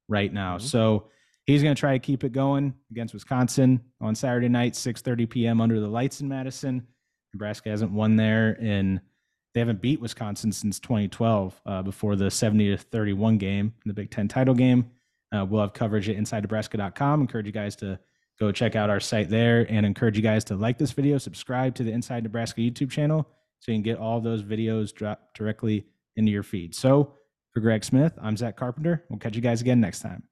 right 0.08 0.32
now. 0.32 0.58
Mm-hmm. 0.58 0.66
So 0.68 1.08
he's 1.46 1.62
going 1.62 1.74
to 1.74 1.78
try 1.78 1.92
to 1.92 1.98
keep 1.98 2.24
it 2.24 2.32
going 2.32 2.74
against 2.90 3.14
Wisconsin 3.14 3.80
on 4.00 4.14
Saturday 4.14 4.48
night, 4.48 4.74
6:30 4.74 5.28
p.m. 5.28 5.60
under 5.60 5.80
the 5.80 5.88
lights 5.88 6.20
in 6.20 6.28
Madison. 6.28 6.86
Nebraska 7.32 7.70
hasn't 7.70 7.92
won 7.92 8.16
there, 8.16 8.56
and 8.60 9.00
they 9.54 9.60
haven't 9.60 9.80
beat 9.80 10.00
Wisconsin 10.00 10.52
since 10.52 10.78
2012 10.80 11.60
uh, 11.66 11.82
before 11.82 12.16
the 12.16 12.30
70 12.30 12.70
to 12.70 12.76
31 12.76 13.38
game 13.38 13.74
in 13.84 13.88
the 13.88 13.94
Big 13.94 14.10
Ten 14.10 14.28
title 14.28 14.54
game. 14.54 14.90
Uh, 15.34 15.44
we'll 15.44 15.62
have 15.62 15.72
coverage 15.72 16.08
at 16.08 16.16
InsideNebraska.com. 16.16 17.20
Encourage 17.22 17.46
you 17.46 17.52
guys 17.52 17.74
to 17.76 17.98
go 18.38 18.52
check 18.52 18.76
out 18.76 18.90
our 18.90 19.00
site 19.00 19.30
there, 19.30 19.66
and 19.70 19.86
encourage 19.86 20.16
you 20.16 20.22
guys 20.22 20.44
to 20.44 20.56
like 20.56 20.78
this 20.78 20.92
video, 20.92 21.18
subscribe 21.18 21.74
to 21.74 21.82
the 21.82 21.92
Inside 21.92 22.22
Nebraska 22.22 22.60
YouTube 22.60 22.90
channel, 22.90 23.28
so 23.60 23.72
you 23.72 23.76
can 23.76 23.82
get 23.82 23.98
all 23.98 24.20
those 24.20 24.42
videos 24.42 24.92
dropped 24.92 25.36
directly 25.36 25.86
into 26.16 26.30
your 26.30 26.42
feed. 26.42 26.74
So 26.74 27.14
for 27.52 27.60
Greg 27.60 27.84
Smith, 27.84 28.12
I'm 28.20 28.36
Zack 28.36 28.56
Carpenter. 28.56 29.04
We'll 29.08 29.18
catch 29.18 29.36
you 29.36 29.42
guys 29.42 29.60
again 29.60 29.80
next 29.80 30.00
time. 30.00 30.24